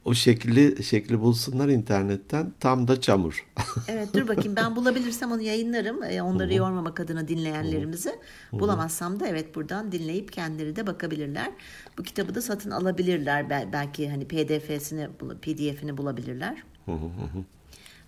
O 0.06 0.14
şekli 0.14 0.82
şekli 0.84 1.20
bulsunlar 1.20 1.68
internetten. 1.68 2.52
Tam 2.60 2.88
da 2.88 3.00
çamur. 3.00 3.46
evet 3.88 4.14
dur 4.14 4.28
bakayım 4.28 4.56
ben 4.56 4.76
bulabilirsem 4.76 5.32
onu 5.32 5.42
yayınlarım. 5.42 6.02
Ee, 6.02 6.22
Onları 6.22 6.54
yormamak 6.54 7.00
adına 7.00 7.28
dinleyenlerimizi. 7.28 8.10
Bulamazsam 8.52 9.20
da 9.20 9.26
evet 9.26 9.54
buradan 9.54 9.92
dinleyip 9.92 10.32
kendileri 10.32 10.76
de 10.76 10.86
bakabilirler. 10.86 11.50
Bu 11.98 12.02
kitabı 12.02 12.34
da 12.34 12.42
satın 12.42 12.70
alabilirler. 12.70 13.50
Bel- 13.50 13.72
Belki 13.72 14.08
hani 14.10 14.24
PDF'sini, 14.28 15.08
PDF'ini 15.42 15.96
bulabilirler. 15.96 16.62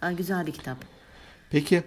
Aa, 0.02 0.12
güzel 0.12 0.46
bir 0.46 0.52
kitap. 0.52 0.76
Peki. 1.50 1.82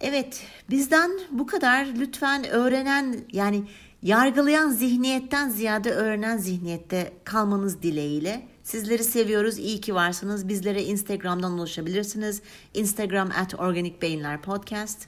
Evet, 0.00 0.46
bizden 0.70 1.10
bu 1.30 1.46
kadar. 1.46 1.86
Lütfen 1.98 2.44
öğrenen 2.50 3.16
yani 3.32 3.62
yargılayan 4.02 4.70
zihniyetten 4.70 5.48
ziyade 5.48 5.90
öğrenen 5.90 6.36
zihniyette 6.36 7.12
kalmanız 7.24 7.82
dileğiyle. 7.82 8.51
Sizleri 8.72 9.04
seviyoruz. 9.04 9.58
İyi 9.58 9.80
ki 9.80 9.94
varsınız. 9.94 10.48
Bizlere 10.48 10.82
Instagram'dan 10.82 11.52
ulaşabilirsiniz. 11.52 12.42
Instagram 12.74 13.30
at 13.42 13.54
Organik 13.60 14.02
Beyinler 14.02 14.42
Podcast. 14.42 15.06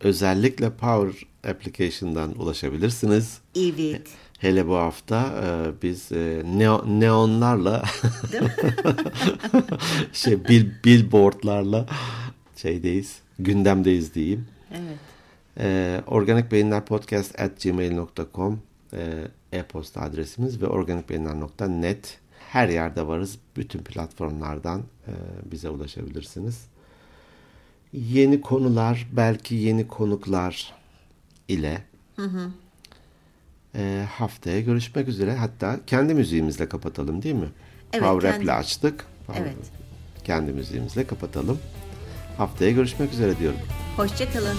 Özellikle 0.00 0.70
Power 0.70 1.26
Application'dan 1.50 2.38
ulaşabilirsiniz. 2.40 3.38
Evet. 3.56 4.08
Hele 4.38 4.66
bu 4.68 4.76
hafta 4.76 5.20
e, 5.44 5.82
biz 5.82 6.12
e, 6.12 6.42
neo- 6.44 7.00
neonlarla 7.00 7.84
şey 10.12 10.44
bil, 10.48 10.66
billboardlarla 10.84 11.86
şeydeyiz, 12.56 13.18
gündemdeyiz 13.38 14.14
diyeyim. 14.14 14.46
Evet. 14.72 14.98
E, 15.60 16.00
Organik 16.06 16.52
Beyinler 16.52 16.84
Podcast 16.84 17.40
at 17.40 17.62
gmail.com 17.62 18.60
e, 18.92 19.28
e-posta 19.52 20.00
adresimiz 20.00 20.62
ve 20.62 20.66
organikbeyinler.net 20.66 22.18
her 22.48 22.68
yerde 22.68 23.06
varız. 23.06 23.38
Bütün 23.56 23.78
platformlardan 23.78 24.80
e, 25.06 25.12
bize 25.52 25.68
ulaşabilirsiniz. 25.70 26.64
Yeni 27.92 28.40
konular, 28.40 29.08
belki 29.12 29.54
yeni 29.54 29.88
konuklar 29.88 30.74
ile 31.48 31.82
e, 33.74 34.04
haftaya 34.12 34.60
görüşmek 34.60 35.08
üzere. 35.08 35.34
Hatta 35.34 35.80
kendi 35.86 36.14
müziğimizle 36.14 36.68
kapatalım 36.68 37.22
değil 37.22 37.34
mi? 37.34 37.48
Evet, 37.92 38.04
Power 38.08 38.32
kendi- 38.32 38.52
açtık. 38.52 39.06
Power- 39.28 39.38
Evet. 39.42 39.56
Kendi 40.24 40.52
müziğimizle 40.52 41.06
kapatalım. 41.06 41.58
Haftaya 42.38 42.70
görüşmek 42.70 43.12
üzere 43.12 43.38
diyorum. 43.38 43.58
Hoşçakalın. 43.96 44.56